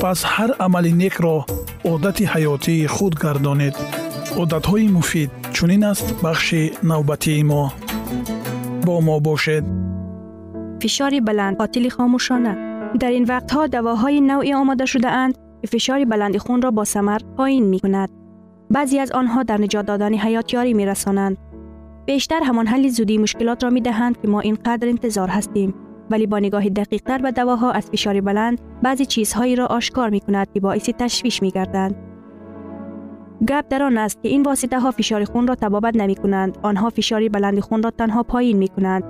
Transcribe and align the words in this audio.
пас 0.00 0.20
ҳар 0.34 0.50
амали 0.66 0.92
некро 1.02 1.36
одати 1.92 2.24
ҳаётии 2.32 2.86
худ 2.94 3.14
гардонед 3.24 3.74
одатҳои 4.42 4.88
муфид 4.96 5.30
чунин 5.56 5.82
аст 5.92 6.06
бахши 6.24 6.62
навбатии 6.90 7.42
мо 7.50 7.62
бо 8.86 8.94
мо 9.06 9.16
бошед 9.26 9.64
фишори 10.82 11.20
баланд 11.28 11.54
қотили 11.60 11.90
хомӯшона 11.96 12.52
дар 13.00 13.12
ин 13.18 13.24
вақтҳо 13.32 13.62
давоҳои 13.76 14.20
навъе 14.30 14.54
омода 14.62 14.86
шудаанд 14.92 15.34
ки 15.60 15.66
фишори 15.72 16.04
баланди 16.12 16.38
хунро 16.44 16.70
бо 16.78 16.84
самар 16.94 17.20
поин 17.36 17.64
мекунад 17.74 18.10
баъзе 18.74 18.96
аз 19.04 19.10
онҳо 19.20 19.40
дар 19.50 19.58
niҷот 19.64 19.84
додани 19.90 20.18
ҳаёт 20.24 20.46
ёрӣ 20.60 20.72
мерасонанд 20.80 21.36
бештар 22.08 22.42
ҳамон 22.48 22.66
ҳалли 22.72 22.88
зудии 22.98 23.22
мушкилотро 23.24 23.68
медиҳанд 23.76 24.14
ки 24.20 24.26
мо 24.32 24.40
ин 24.50 24.56
қадр 24.66 24.86
интизор 24.94 25.28
ҳастем 25.36 25.70
вале 26.10 26.26
бо 26.32 26.38
нигоҳи 26.46 26.70
дақиқтар 26.80 27.18
ба 27.24 27.30
давоҳо 27.40 27.68
аз 27.78 27.86
фишори 27.92 28.20
баланд 28.28 28.56
баъзе 28.84 29.04
чизҳоеро 29.12 29.66
ошкор 29.78 30.08
мекунад 30.16 30.46
ки 30.52 30.58
боиси 30.66 30.92
ташвиш 31.00 31.36
мегарданд 31.44 31.94
гап 33.50 33.64
дар 33.70 33.82
он 33.88 33.98
аст 33.98 34.16
ки 34.22 34.28
ин 34.36 34.42
воситаҳо 34.48 34.90
фишори 34.98 35.26
хунро 35.32 35.54
табобат 35.64 35.94
намекунанд 36.02 36.52
онҳо 36.68 36.88
фишори 36.96 37.28
баланди 37.36 37.60
хунро 37.68 37.90
танҳо 38.00 38.22
поин 38.32 38.56
мекунанд 38.64 39.04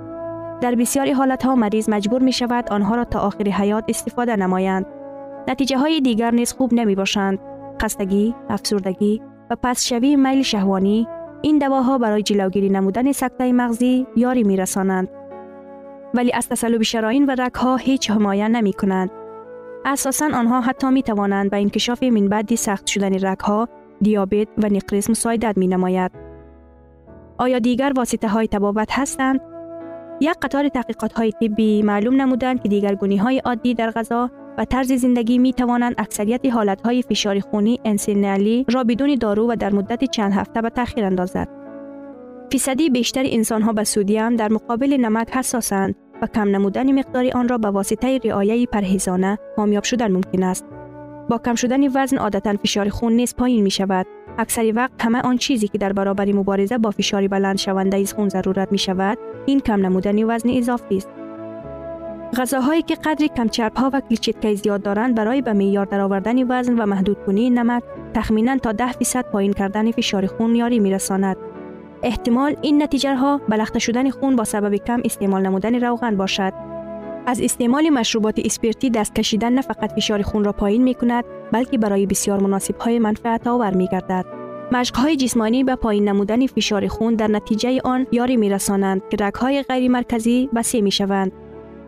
дар 0.63 0.73
бисёри 0.81 1.13
ҳолатҳо 1.19 1.51
мариз 1.63 1.85
маҷбур 1.93 2.21
мешавад 2.29 2.65
онҳоро 2.75 3.05
то 3.11 3.17
охири 3.27 3.51
ҳаёт 3.59 3.83
истифода 3.93 4.33
намоянд 4.43 4.85
натиҷаҳои 5.49 6.03
дигар 6.07 6.31
низ 6.39 6.49
хуб 6.57 6.69
намебошанд 6.79 7.37
хастагӣ 7.81 8.23
афсурдагӣ 8.55 9.13
ва 9.49 9.55
пастшавии 9.63 10.21
майли 10.25 10.45
шаҳвонӣ 10.51 10.97
ин 11.49 11.55
давоҳо 11.63 11.93
барои 12.03 12.27
ҷиловгирӣ 12.29 12.69
намудани 12.77 13.13
сактаи 13.21 13.51
мағзӣ 13.61 13.91
ёрӣ 14.29 14.43
мерасонанд 14.51 15.07
ولی 16.17 16.31
از 16.33 16.49
تسلب 16.49 16.81
شراین 16.81 17.25
و 17.25 17.35
رگها 17.39 17.75
هیچ 17.75 18.11
حمایه 18.11 18.47
نمی 18.47 18.73
کنند. 18.73 19.09
اساساً 19.85 20.25
آنها 20.25 20.61
حتی 20.61 20.89
می 20.89 21.03
توانند 21.03 21.51
به 21.51 21.57
انکشاف 21.57 22.03
من 22.03 22.27
بعدی 22.27 22.55
سخت 22.55 22.87
شدن 22.87 23.25
رگها، 23.25 23.67
دیابت 24.01 24.47
و 24.57 24.67
نقرس 24.67 25.09
مساعدت 25.09 25.57
می 25.57 25.67
نماید. 25.67 26.11
آیا 27.37 27.59
دیگر 27.59 27.93
واسطه 27.97 28.27
های 28.27 28.47
تبابت 28.47 28.87
هستند؟ 28.91 29.41
یک 30.21 30.35
قطار 30.41 30.69
تحقیقات 30.69 31.13
های 31.13 31.31
طبی 31.31 31.81
معلوم 31.81 32.21
نمودند 32.21 32.63
که 32.63 32.69
دیگر 32.69 32.95
گونی 32.95 33.17
های 33.17 33.39
عادی 33.39 33.73
در 33.73 33.91
غذا 33.91 34.31
و 34.57 34.65
طرز 34.65 34.91
زندگی 34.91 35.37
می 35.37 35.53
توانند 35.53 35.95
اکثریت 35.97 36.45
حالت 36.45 36.81
های 36.81 37.01
فشار 37.01 37.39
خونی 37.39 37.79
انسینالی 37.85 38.65
را 38.69 38.83
بدون 38.83 39.15
دارو 39.15 39.51
و 39.51 39.55
در 39.55 39.73
مدت 39.73 40.03
چند 40.03 40.33
هفته 40.33 40.61
به 40.61 40.69
تاخیر 40.69 41.05
اندازد. 41.05 41.47
فیصدی 42.51 42.89
بیشتر 42.89 43.23
انسان 43.25 43.61
ها 43.61 43.73
به 43.73 43.83
سودیم 43.83 44.35
در 44.35 44.51
مقابل 44.51 44.93
نمک 44.93 45.29
حساسند 45.31 45.95
و 46.21 46.27
کم 46.27 46.49
نمودن 46.49 46.99
مقدار 46.99 47.25
آن 47.35 47.47
را 47.47 47.57
به 47.57 47.67
واسطه 47.67 48.19
رعایه 48.23 48.65
پرهیزانه 48.65 49.37
کامیاب 49.55 49.83
شدن 49.83 50.11
ممکن 50.11 50.43
است. 50.43 50.65
با 51.29 51.37
کم 51.37 51.55
شدن 51.55 51.87
وزن 51.95 52.17
عادتا 52.17 52.53
فشار 52.53 52.89
خون 52.89 53.13
نیز 53.13 53.35
پایین 53.35 53.63
می 53.63 53.71
شود. 53.71 54.05
اکثر 54.37 54.73
وقت 54.75 55.05
همه 55.05 55.21
آن 55.21 55.37
چیزی 55.37 55.67
که 55.67 55.77
در 55.77 55.93
برابر 55.93 56.33
مبارزه 56.33 56.77
با 56.77 56.91
فشار 56.91 57.27
بلند 57.27 57.57
شونده 57.57 57.97
از 57.97 58.13
خون 58.13 58.29
ضرورت 58.29 58.71
می 58.71 58.77
شود، 58.77 59.17
این 59.45 59.59
کم 59.59 59.85
نمودن 59.85 60.23
وزن 60.23 60.49
اضافی 60.49 60.97
است. 60.97 61.09
غذاهایی 62.37 62.81
که 62.81 62.95
قدر 62.95 63.27
کم 63.27 63.47
چرب 63.47 63.75
ها 63.75 63.89
و 63.93 63.99
کلیچیتکای 63.99 64.55
زیاد 64.55 64.81
دارند 64.81 65.15
برای 65.15 65.41
به 65.41 65.53
معیار 65.53 65.85
درآوردن 65.85 66.51
وزن 66.51 66.79
و 66.79 66.85
محدود 66.85 67.17
کنی 67.25 67.49
نمک 67.49 67.83
تخمینا 68.13 68.57
تا 68.57 68.71
10 68.71 68.93
درصد 68.93 69.25
پایین 69.25 69.53
کردن 69.53 69.91
فشار 69.91 70.25
خون 70.25 70.55
یاری 70.55 70.79
می 70.79 70.91
رساند. 70.91 71.37
احتمال 72.03 72.55
این 72.61 72.83
نتیجه 72.83 73.15
ها 73.15 73.41
بلخته 73.49 73.79
شدن 73.79 74.09
خون 74.09 74.35
با 74.35 74.43
سبب 74.43 74.75
کم 74.75 75.01
استعمال 75.05 75.41
نمودن 75.41 75.83
روغن 75.83 76.17
باشد. 76.17 76.53
از 77.25 77.41
استعمال 77.41 77.89
مشروبات 77.89 78.39
اسپرتی 78.45 78.89
دست 78.89 79.15
کشیدن 79.15 79.53
نه 79.53 79.61
فقط 79.61 79.91
فشار 79.91 80.21
خون 80.21 80.43
را 80.43 80.51
پایین 80.51 80.83
می 80.83 80.93
کند 80.93 81.23
بلکه 81.51 81.77
برای 81.77 82.05
بسیار 82.05 82.39
مناسب 82.39 82.77
های 82.77 82.99
منفعت 82.99 83.47
آور 83.47 83.73
می 83.73 83.87
گردد. 83.87 84.25
مشق 84.71 84.95
های 84.95 85.15
جسمانی 85.15 85.63
به 85.63 85.75
پایین 85.75 86.09
نمودن 86.09 86.47
فشار 86.47 86.87
خون 86.87 87.15
در 87.15 87.27
نتیجه 87.27 87.81
آن 87.83 88.07
یاری 88.11 88.37
می 88.37 88.49
رسانند 88.49 89.01
که 89.09 89.17
رگ 89.19 89.33
های 89.33 89.63
غیر 89.63 89.91
مرکزی 89.91 90.49
بسیع 90.55 90.81
می 90.81 90.91
شوند. 90.91 91.31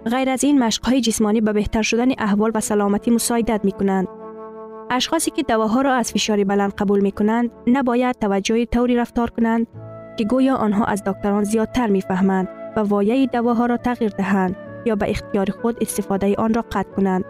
غیر 0.06 0.30
از 0.30 0.44
این 0.44 0.64
مشق 0.64 0.86
های 0.86 1.02
جسمانی 1.02 1.42
به 1.42 1.53
بهتر 1.53 1.81
شدن 1.81 2.12
احوال 2.18 2.52
و 2.56 2.59
سلامتی 2.59 3.12
مساعدت 3.12 3.62
می 3.63 3.72
کنند. 3.72 4.07
اشخاصی 4.89 5.31
که 5.31 5.44
دواها 5.44 5.81
را 5.81 5.94
از 5.94 6.12
فشار 6.12 6.44
بلند 6.44 6.74
قبول 6.74 7.00
می 7.00 7.12
کنند 7.12 7.51
نباید 7.68 8.16
توجه 8.16 8.66
طوری 8.66 8.95
رفتار 8.95 9.30
کنند 9.30 9.68
که 10.19 10.25
گویا 10.25 10.56
آنها 10.56 10.86
از 10.86 11.04
دکتران 11.04 11.44
زیادتر 11.44 11.88
می‌فهمند 11.88 12.48
و 12.75 12.80
وایه 12.80 13.25
دواها 13.25 13.66
را 13.66 13.77
تغییر 13.77 14.12
دهند 14.12 14.56
یا 14.86 14.95
به 14.95 15.10
اختیار 15.10 15.50
خود 15.50 15.77
استفاده 15.81 16.36
آن 16.36 16.54
را 16.54 16.62
قطع 16.62 16.89
کنند. 16.95 17.25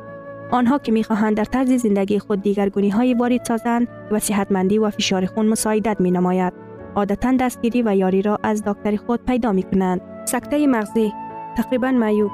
آنها 0.51 0.77
که 0.77 0.91
می‌خواهند 0.91 1.37
در 1.37 1.43
طرز 1.43 1.71
زندگی 1.71 2.19
خود 2.19 2.41
دیگرگونی 2.41 2.89
های 2.89 3.13
وارد 3.13 3.45
سازند 3.45 3.87
و 4.11 4.19
صحتمندی 4.19 4.77
و 4.77 4.89
فشار 4.89 5.25
خون 5.25 5.47
مساعدت 5.47 6.01
می 6.01 6.11
نماید 6.11 6.53
عادتا 6.95 7.31
دستگیری 7.39 7.81
و 7.81 7.95
یاری 7.95 8.21
را 8.21 8.39
از 8.43 8.63
دکتر 8.63 8.95
خود 8.95 9.25
پیدا 9.25 9.51
می 9.51 9.63
کنند 9.63 10.01
سکته 10.25 10.67
مغزی 10.67 11.13
تقریبا 11.57 11.91
معیوب. 11.91 12.31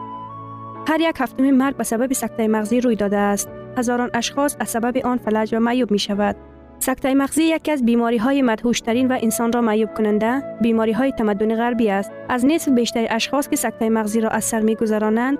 هر 0.88 1.02
یک 1.02 1.16
هفتم 1.20 1.52
مرگ 1.52 1.76
به 1.76 1.84
سبب 1.84 2.14
سکته 2.14 2.48
مغزی 2.48 2.82
روی 2.82 2.96
داده 2.96 3.18
است. 3.18 3.50
هزاران 3.78 4.10
اشخاص 4.14 4.58
از 4.60 4.70
سبب 4.70 4.98
آن 5.06 5.18
فلج 5.18 5.56
و 5.56 5.60
معیوب 5.60 5.92
می 5.92 6.00
شود 6.00 6.36
سکته 6.80 7.14
مغزی 7.14 7.44
یکی 7.44 7.72
از 7.72 7.86
بیماری 7.86 8.18
های 8.18 8.42
مدهوش 8.42 8.82
ترین 8.82 9.08
و 9.08 9.18
انسان 9.22 9.52
را 9.52 9.62
معیوب 9.62 9.94
کننده 9.94 10.44
بیماری 10.62 10.92
های 10.92 11.12
تمدن 11.12 11.56
غربی 11.56 11.90
است 11.90 12.12
از 12.30 12.46
نصف 12.46 12.70
بیشتر 12.70 13.08
اشخاص 13.10 13.50
که 13.50 13.56
سکته 13.56 13.90
مغزی 13.90 14.22
را 14.22 14.30
از 14.30 14.44
سر 14.44 14.60
می 14.60 14.76
گذرانند 14.76 15.38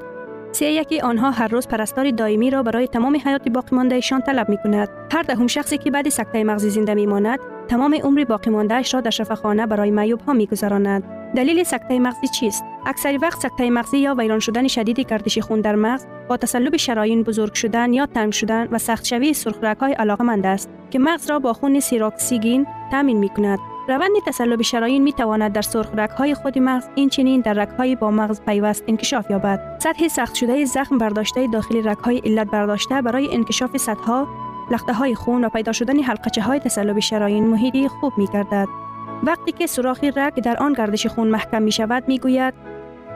سه 0.52 0.66
یکی 0.66 1.00
آنها 1.02 1.32
هر 1.32 1.48
روز 1.48 1.68
پرستار 1.68 2.12
دائمی 2.12 2.50
را 2.50 2.64
برای 2.64 2.88
تمام 2.88 3.18
حیات 3.26 3.50
باقی 3.50 3.76
مانده 3.76 3.96
ایشان 3.96 4.22
طلب 4.22 4.50
می 4.50 4.58
کند. 4.58 4.90
هر 5.12 5.24
دهم 5.24 5.48
شخصی 5.48 5.78
که 5.78 5.92
بعد 5.92 6.10
سکته 6.10 6.44
مغزی 6.44 6.70
زنده 6.70 6.94
می 6.94 7.06
ماند، 7.06 7.40
تمام 7.68 7.96
عمر 8.04 8.24
باقی 8.24 8.50
مانده 8.52 8.82
را 8.94 9.02
در 9.02 9.10
شفاخانه 9.10 9.66
برای 9.66 9.92
معیوب 9.92 10.22
ها 10.22 10.34
می 10.34 10.48
گذراند. 10.48 11.04
دلیل 11.36 11.64
سکته 11.64 12.00
مغزی 12.00 12.28
چیست؟ 12.28 12.64
اکثر 12.86 13.20
وقت 13.22 13.40
سکته 13.40 13.70
مغزی 13.70 13.98
یا 13.98 14.16
ویران 14.18 14.40
شدن 14.40 14.68
شدید 14.68 15.00
گردش 15.00 15.40
خون 15.40 15.62
در 15.62 15.76
مغز 15.76 16.06
با 16.30 16.38
تسلب 16.38 16.78
شرايین 16.78 17.24
بزرگ 17.24 17.54
شدن 17.54 17.94
یا 17.94 18.06
تنگ 18.06 18.32
شدن 18.34 18.68
و 18.72 18.78
سخت 18.78 19.06
شوی 19.06 19.34
سرخ 19.34 19.56
های 19.80 19.94
علاقمند 19.94 20.46
است 20.46 20.70
که 20.92 21.00
مغز 21.00 21.30
را 21.30 21.40
با 21.40 21.54
خون 21.54 21.80
سیراکسیگین 21.80 22.68
تامین 22.92 23.18
می 23.18 23.30
کند. 23.30 23.60
روند 23.90 24.12
تسلب 24.28 24.62
شرايین 24.62 25.04
می 25.04 25.14
تواند 25.14 25.54
در 25.54 25.62
سرخ 25.62 25.88
های 26.18 26.34
خود 26.34 26.60
مغز 26.60 26.88
این 26.96 27.10
چنین 27.10 27.42
در 27.42 27.68
های 27.78 27.96
با 27.96 28.12
مغز 28.12 28.42
پیوست 28.42 28.84
انکشاف 28.88 29.32
یابد. 29.32 29.78
سطح 29.80 30.08
سخت 30.08 30.36
شده 30.36 30.66
زخم 30.66 30.98
برداشته 30.98 31.48
داخل 31.54 31.96
های 32.04 32.18
علت 32.18 32.48
برداشته 32.48 33.02
برای 33.02 33.34
انکشاف 33.34 33.78
سطح 33.78 34.26
لخته 34.72 34.94
های 34.94 35.16
خون 35.16 35.46
و 35.46 35.50
پیدا 35.50 35.72
شدن 35.72 36.00
حلقچه 36.00 36.42
های 36.42 36.60
تسلب 36.60 37.00
شرايین 37.00 37.48
محیطی 37.48 37.88
خوب 37.88 38.14
می 38.18 38.28
گردد. 38.34 38.85
وقتی 39.26 39.52
که 39.52 39.68
سوراخ 39.68 40.04
رگ 40.04 40.34
در 40.34 40.58
آن 40.58 40.74
گردش 40.74 41.08
خون 41.08 41.28
محکم 41.28 41.62
می 41.62 41.72
شود 41.72 42.04
می 42.08 42.20
گوید 42.20 42.54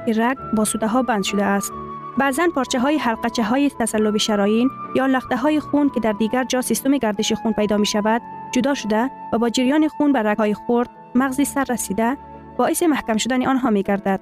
که 0.06 0.14
رگ 0.14 0.38
با 0.54 0.66
سوده 0.66 0.88
ها 0.88 1.04
بند 1.04 1.24
شده 1.24 1.44
است. 1.46 1.72
بعضا 2.18 2.48
پارچه 2.56 2.80
های 2.80 2.98
حلقچه 2.98 3.44
های 3.44 3.72
تسلب 3.80 4.18
شرايین 4.18 4.70
یا 4.96 5.06
لخته 5.06 5.38
های 5.38 5.60
خون 5.60 5.90
که 5.90 6.00
در 6.00 6.12
دیگر 6.12 6.44
جا 6.44 6.62
سیستم 6.62 6.98
گردش 6.98 7.34
خون 7.34 7.54
پیدا 7.54 7.78
می 7.78 7.86
شود 7.86 8.22
جدا 8.54 8.74
شده 8.74 9.12
و 9.34 9.38
با 9.38 9.50
جریان 9.50 9.88
خون 9.88 10.14
به 10.14 10.20
رگهای 10.20 10.54
خرد 10.54 10.90
مغزی 11.16 11.46
سر 11.46 11.66
رسیده 11.70 12.18
باعث 12.58 12.84
محکم 12.84 13.18
شدن 13.18 13.48
آنها 13.48 13.70
می 13.70 13.84
گردد. 13.84 14.20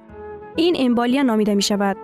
این 0.56 0.76
امبالیا 0.78 1.22
نامیده 1.22 1.54
می 1.54 1.62
شود. 1.62 1.96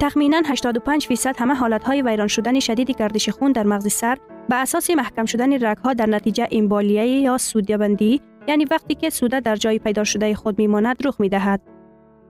تخمینا 0.00 0.42
85 0.46 1.06
فیصد 1.06 1.34
همه 1.38 1.54
حالت 1.54 1.84
های 1.84 2.02
ویران 2.02 2.28
شدن 2.28 2.60
شدید 2.60 2.90
گردش 2.90 3.28
خون 3.28 3.52
در 3.52 3.66
مغز 3.66 3.92
سر 3.92 4.18
به 4.48 4.56
اساس 4.56 4.90
محکم 4.90 5.24
شدن 5.24 5.66
رگ 5.66 5.76
ها 5.76 5.94
در 5.94 6.06
نتیجه 6.06 6.48
امبالیه 6.52 7.06
یا 7.06 7.38
سودیابندی 7.38 8.20
یعنی 8.48 8.64
وقتی 8.64 8.94
که 8.94 9.10
سوده 9.10 9.40
در 9.40 9.56
جای 9.56 9.78
پیدا 9.78 10.04
شده 10.04 10.34
خود 10.34 10.58
میماند 10.58 11.06
رخ 11.06 11.20
می 11.20 11.28
دهد. 11.28 11.60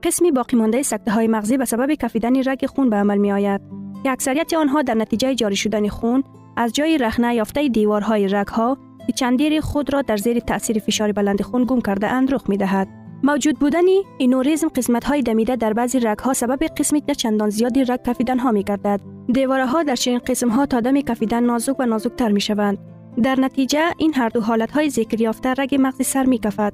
قسمی 0.03 0.31
باقی 0.31 0.57
مانده 0.57 0.83
سکته 0.83 1.11
های 1.11 1.27
مغزی 1.27 1.57
به 1.57 1.65
سبب 1.65 1.93
کفیدن 1.93 2.49
رگ 2.49 2.65
خون 2.65 2.89
به 2.89 2.95
عمل 2.95 3.17
می 3.17 3.31
آید 3.31 3.61
که 4.03 4.11
اکثریت 4.11 4.53
آنها 4.53 4.81
در 4.81 4.93
نتیجه 4.93 5.35
جاری 5.35 5.55
شدن 5.55 5.87
خون 5.87 6.23
از 6.57 6.73
جای 6.73 6.97
رخنه 6.97 7.35
یافته 7.35 7.67
دیوارهای 7.67 8.27
رگ 8.27 8.47
ها 8.47 8.77
که 9.07 9.13
چندیر 9.13 9.61
خود 9.61 9.93
را 9.93 10.01
در 10.01 10.17
زیر 10.17 10.39
تاثیر 10.39 10.79
فشار 10.79 11.11
بلند 11.11 11.41
خون 11.41 11.65
گم 11.65 11.81
کرده 11.81 12.07
اند 12.07 12.33
رخ 12.33 12.49
می 12.49 12.57
دهد. 12.57 12.87
موجود 13.23 13.59
بودن 13.59 13.83
اینوریزم 14.17 14.67
قسمت 14.67 15.03
های 15.03 15.21
دمیده 15.21 15.55
در 15.55 15.73
بعضی 15.73 15.99
رگ 15.99 16.19
ها 16.19 16.33
سبب 16.33 16.63
قسمی 16.63 17.03
نه 17.07 17.15
چندان 17.15 17.49
زیادی 17.49 17.83
رگ 17.83 17.99
کفیدن 18.05 18.39
ها 18.39 18.51
می 18.51 18.63
گردد. 18.63 19.01
دیواره 19.33 19.65
ها 19.65 19.83
در 19.83 19.95
چنین 19.95 20.19
قسم 20.19 20.49
ها 20.49 20.65
تا 20.65 20.79
دم 20.79 21.01
کفیدن 21.01 21.43
نازک 21.43 21.79
و 21.79 21.85
نازک 21.85 22.15
تر 22.15 22.31
می 22.31 22.41
شوند. 22.41 22.92
در 23.21 23.39
نتیجه 23.39 23.81
این 23.97 24.13
هر 24.13 24.29
دو 24.29 24.41
حالت 24.41 24.71
های 24.71 24.89
ذکر 24.89 25.21
یافته 25.21 25.49
رگ 25.49 25.77
مغزی 25.79 26.03
سر 26.03 26.23
می 26.23 26.37
کفد. 26.37 26.73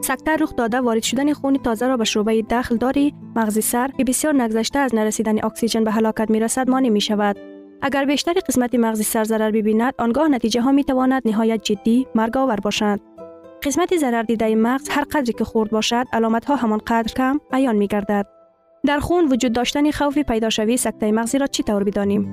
سکته 0.00 0.36
رخ 0.36 0.56
داده 0.56 0.80
وارد 0.80 1.02
شدن 1.02 1.32
خون 1.32 1.56
تازه 1.56 1.86
را 1.86 1.96
به 1.96 2.04
شعبه 2.04 2.42
داخل 2.42 2.76
داری 2.76 3.14
مغزی 3.36 3.60
سر 3.60 3.88
که 3.88 4.04
بسیار 4.04 4.42
نگذشته 4.42 4.78
از 4.78 4.94
نرسیدن 4.94 5.44
اکسیژن 5.44 5.84
به 5.84 5.90
هلاکت 5.90 6.30
می 6.30 6.40
رسد 6.40 6.70
مانع 6.70 6.88
می 6.88 7.00
شود. 7.00 7.36
اگر 7.82 8.04
بیشتر 8.04 8.32
قسمت 8.32 8.74
مغزی 8.74 9.02
سر 9.02 9.24
ضرر 9.24 9.50
ببیند 9.50 9.94
آنگاه 9.98 10.28
نتیجه 10.28 10.60
ها 10.60 10.72
می 10.72 10.84
تواند 10.84 11.22
نهایت 11.24 11.62
جدی 11.62 12.06
مرگ 12.14 12.36
آور 12.36 12.56
باشند. 12.56 13.00
قسمت 13.62 13.96
ضرر 13.96 14.22
دیده 14.22 14.54
مغز 14.54 14.88
هر 14.88 15.04
قدری 15.04 15.32
که 15.32 15.44
خورد 15.44 15.70
باشد 15.70 16.04
علامت 16.12 16.44
ها 16.44 16.56
همان 16.56 16.78
قدر 16.86 17.14
کم 17.14 17.40
عیان 17.52 17.76
می 17.76 17.86
گردد. 17.86 18.37
در 18.88 19.00
خون 19.00 19.24
وجود 19.32 19.52
داشتن 19.52 19.90
خوف 19.90 20.18
پیدا 20.18 20.50
شوی 20.50 20.76
سکته 20.76 21.12
مغزی 21.12 21.38
را 21.38 21.46
چی 21.46 21.62
طور 21.62 21.84
بدانیم؟ 21.84 22.28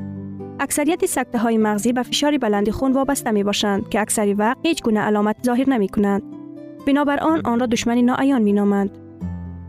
اکثریت 0.59 1.05
سکته 1.05 1.37
های 1.37 1.57
مغزی 1.57 1.93
به 1.93 2.03
فشار 2.03 2.37
بلند 2.37 2.69
خون 2.69 2.93
وابسته 2.93 3.31
می 3.31 3.43
باشند 3.43 3.89
که 3.89 4.01
اکثری 4.01 4.33
وقت 4.33 4.57
هیچ 4.63 4.83
گونه 4.83 4.99
علامت 4.99 5.35
ظاهر 5.45 5.69
نمی 5.69 5.87
کنند. 5.87 6.23
بنابر 6.87 7.19
آن 7.19 7.41
آن 7.45 7.59
را 7.59 7.65
دشمنی 7.65 8.01
ناعیان 8.01 8.41
می 8.41 8.53
نامند. 8.53 8.97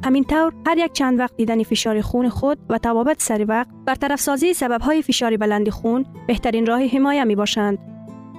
همین 0.05 0.25
طور 0.25 0.53
هر 0.67 0.79
یک 0.79 0.93
چند 0.93 1.19
وقت 1.19 1.37
دیدن 1.37 1.63
فشار 1.63 2.01
خون 2.01 2.29
خود 2.29 2.59
و 2.69 2.79
توابط 2.79 3.23
سری 3.23 3.45
وقت 3.45 3.71
برطرف 3.87 4.21
سازی 4.21 4.55
سبب 4.55 4.81
های 4.81 5.03
فشار 5.03 5.37
بلند 5.37 5.69
خون 5.69 6.07
بهترین 6.27 6.67
راه 6.67 6.83
حمایه 6.83 7.25
می 7.25 7.37
باشند. 7.37 7.79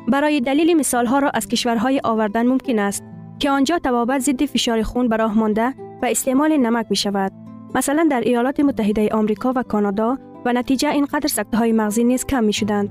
برای 0.07 0.41
دلیل 0.41 0.77
مثال 0.77 1.05
ها 1.05 1.19
را 1.19 1.29
از 1.29 1.47
کشورهای 1.47 2.01
آوردن 2.03 2.47
ممکن 2.47 2.79
است 2.79 3.03
که 3.39 3.49
آنجا 3.49 3.79
توابط 3.79 4.21
ضد 4.21 4.45
فشار 4.45 4.83
خون 4.83 5.07
به 5.07 5.15
راه 5.15 5.38
مانده 5.38 5.73
و 6.01 6.05
استعمال 6.05 6.57
نمک 6.57 6.85
می 6.89 6.95
شود. 6.95 7.46
مثلا 7.75 8.08
در 8.12 8.22
ایالات 8.22 8.60
متحده 8.60 9.10
آمریکا 9.10 9.54
و 9.56 9.64
کانادا 9.64 10.18
و 10.46 10.54
نتیجه 10.54 10.90
اینقدر 10.90 11.28
سکته 11.28 11.58
های 11.58 11.72
مغزی 11.72 12.04
نیز 12.04 12.25
کم 12.25 12.44
می 12.44 12.54
شدند. 12.54 12.90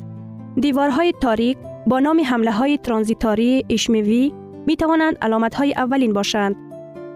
دیوارهای 0.61 1.13
تاریک 1.21 1.59
با 1.87 2.01
نام 2.01 2.21
حمله 2.21 2.53
های 2.53 2.79
ترانزیتاری 2.79 3.65
اشمیوی 3.71 4.33
می 4.67 4.77
توانند 4.77 5.19
علامت 5.23 5.55
های 5.55 5.75
اولین 5.77 6.13
باشند. 6.13 6.57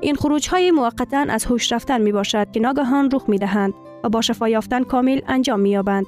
این 0.01 0.15
خروج 0.15 0.49
های 0.49 0.71
موقتا 0.71 1.27
از 1.29 1.45
هوش 1.45 1.73
رفتن 1.73 2.01
می 2.01 2.13
باشد 2.13 2.51
که 2.51 2.61
ناگهان 2.61 3.11
رخ 3.13 3.29
می 3.29 3.39
دهند 3.39 3.75
و 4.05 4.09
با 4.09 4.21
شفا 4.21 4.49
یافتن 4.49 4.83
کامل 4.83 5.21
انجام 5.29 5.61
می 5.61 5.71
یابند. 5.71 6.07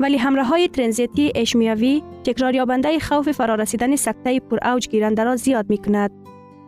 ولی 0.00 0.16
حمله 0.16 0.44
های 0.44 0.68
ترانزیتی 0.68 1.32
اشمیوی 1.34 2.02
تکرار 2.24 2.54
یابنده 2.54 2.98
خوف 2.98 3.32
فرارسیدن 3.32 3.96
سکته 3.96 4.40
پر 4.40 4.58
اوج 4.68 4.88
گیرنده 4.88 5.24
را 5.24 5.36
زیاد 5.36 5.70
می 5.70 5.78
کند. 5.78 6.19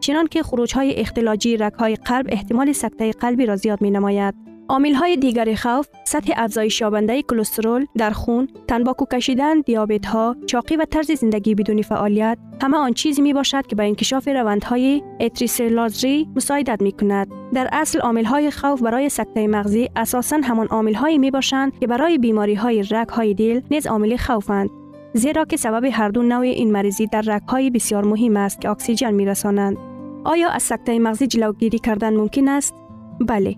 چنان 0.03 0.27
که 0.27 0.43
خروج 0.43 0.75
های 0.75 0.95
اختلاجی 0.95 1.57
رگ 1.57 1.73
های 1.73 1.97
قلب 1.97 2.27
احتمال 2.29 2.73
سکته 2.73 3.11
قلبی 3.13 3.47
را 3.47 3.57
زیاد 3.57 3.83
می 3.83 3.91
نماید. 3.91 4.35
عامل 4.69 4.95
های 4.95 5.17
دیگر 5.17 5.55
خوف 5.55 5.87
سطح 6.05 6.33
افزایش 6.37 6.81
یابنده 6.81 7.23
کلسترول 7.23 7.87
در 7.97 8.11
خون، 8.11 8.49
تنباکو 8.69 9.05
کشیدن، 9.13 9.61
دیابت 9.61 10.07
ها، 10.07 10.37
چاقی 10.47 10.77
و 10.77 10.85
طرز 10.85 11.11
زندگی 11.11 11.55
بدون 11.55 11.83
فعالیت 11.83 12.39
همه 12.63 12.77
آن 12.77 12.93
چیزی 12.93 13.23
می 13.23 13.33
باشد 13.33 13.67
که 13.67 13.77
به 13.77 13.83
انکشاف 13.83 14.29
روندهای 14.29 15.03
اتریسلازری 15.21 16.29
مساعدت 16.37 16.83
می 16.83 16.93
کند. 16.93 17.29
در 17.55 17.69
اصل 17.73 18.01
عامل 18.01 18.25
های 18.25 18.51
خوف 18.51 18.83
برای 18.83 19.09
سکته 19.09 19.47
مغزی 19.47 19.89
اساسا 19.97 20.41
همان 20.45 20.67
عامل 20.67 20.95
هایی 20.95 21.19
می 21.19 21.31
باشند 21.31 21.79
که 21.79 21.87
برای 21.87 22.19
بیماری 22.19 22.55
های 22.55 22.83
رگ 22.91 23.09
های 23.09 23.35
دل 23.35 23.61
نیز 23.71 23.87
عامل 23.87 24.17
خوفند. 24.17 24.71
زیرا 25.15 25.45
که 25.45 25.57
سبب 25.57 25.85
هر 25.93 26.09
دو 26.09 26.23
نوع 26.23 26.41
این 26.41 26.73
مریضی 26.73 27.07
در 27.07 27.23
رگ 27.27 27.43
های 27.43 27.71
بسیار 27.71 28.05
مهم 28.05 28.37
است 28.37 28.61
که 28.61 28.71
اکسیژن 28.71 29.15
می 29.15 29.27
رسانند. 29.27 29.92
آیا 30.25 30.49
از 30.49 30.63
سکته 30.63 30.99
مغزی 30.99 31.27
جلوگیری 31.27 31.79
کردن 31.79 32.17
ممکن 32.17 32.49
است؟ 32.49 32.75
بله. 33.21 33.57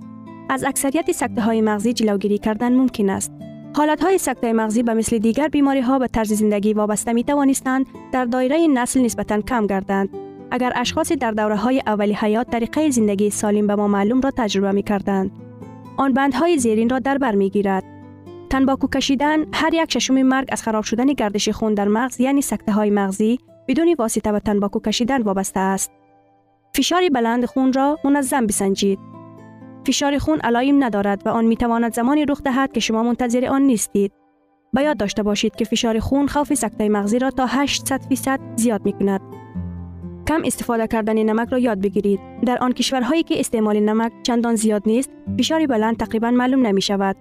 از 0.49 0.65
اکثریت 0.65 1.13
سکته 1.13 1.41
های 1.41 1.61
مغزی 1.61 1.93
جلوگیری 1.93 2.39
کردن 2.39 2.73
ممکن 2.73 3.11
است. 3.11 3.33
حالت 3.77 4.05
های 4.05 4.19
سکته 4.19 4.53
مغزی 4.53 4.83
به 4.83 4.95
مثل 4.95 5.19
دیگر 5.19 5.49
بیماری 5.49 5.81
ها 5.81 5.99
به 5.99 6.09
طرز 6.09 6.33
زندگی 6.33 6.73
وابسته 6.73 7.13
می 7.13 7.25
توانستند 7.25 7.87
در 8.13 8.25
دایره 8.25 8.67
نسل 8.67 9.01
نسبتا 9.01 9.41
کم 9.41 9.67
گردند. 9.67 10.09
اگر 10.51 10.73
اشخاص 10.77 11.13
در 11.13 11.31
دوره 11.31 11.57
های 11.57 11.83
اولی 11.87 12.13
حیات 12.13 12.51
طریقه 12.51 12.91
زندگی 12.91 13.31
سالم 13.31 13.67
به 13.67 13.75
ما 13.75 13.89
معلوم 13.89 14.21
را 14.21 14.31
تجربه 14.31 14.73
می 14.73 14.83
کردند. 14.83 15.31
آن 15.97 16.13
بندهای 16.13 16.59
زیرین 16.59 16.89
را 16.89 16.99
در 16.99 17.19
بر 17.19 17.35
می 17.35 17.51
گیرد. 17.51 17.85
تنباکو 18.51 18.87
کشیدن 18.87 19.45
هر 19.53 19.75
یک 19.75 19.93
ششم 19.93 20.23
مرگ 20.23 20.49
از 20.53 20.63
خراب 20.63 20.85
شدن 20.85 21.07
گردش 21.07 21.49
خون 21.49 21.75
در 21.75 21.89
مغز 21.89 22.21
یعنی 22.21 22.43
سکته 22.43 22.73
های 22.73 22.91
مغزی 22.91 23.39
بدون 23.69 23.97
واسطه 23.99 24.33
به 24.33 24.41
تنباکو 24.41 24.81
کشیدن 24.81 25.23
وابسته 25.23 25.61
است. 25.61 25.91
فشار 26.77 27.09
بلند 27.09 27.45
خون 27.45 27.73
را 27.73 27.99
منظم 28.05 28.47
بسنجید. 28.47 28.99
فشار 29.87 30.19
خون 30.19 30.41
علایم 30.41 30.85
ندارد 30.85 31.27
و 31.27 31.29
آن 31.29 31.45
می 31.45 31.57
تواند 31.57 31.95
زمانی 31.95 32.25
رخ 32.25 32.43
دهد 32.43 32.73
که 32.73 32.81
شما 32.81 33.03
منتظر 33.03 33.47
آن 33.47 33.63
نیستید. 33.63 34.13
به 34.73 34.83
یاد 34.83 34.97
داشته 34.97 35.23
باشید 35.23 35.57
که 35.57 35.65
فشار 35.65 35.99
خون 35.99 36.27
خوف 36.27 36.55
سکته 36.55 36.89
مغزی 36.89 37.19
را 37.19 37.31
تا 37.31 37.47
800 37.47 38.01
فیصد 38.09 38.41
زیاد 38.57 38.85
می 38.85 38.93
کند. 38.93 39.21
کم 40.29 40.43
استفاده 40.45 40.87
کردن 40.87 41.23
نمک 41.23 41.49
را 41.49 41.59
یاد 41.59 41.81
بگیرید. 41.81 42.21
در 42.47 42.59
آن 42.59 42.73
کشورهایی 42.73 43.23
که 43.23 43.41
استعمال 43.41 43.81
نمک 43.81 44.13
چندان 44.23 44.55
زیاد 44.55 44.83
نیست، 44.87 45.11
فشار 45.39 45.67
بلند 45.67 45.97
تقریبا 45.97 46.31
معلوم 46.31 46.67
نمی 46.67 46.83
شود. 46.83 47.17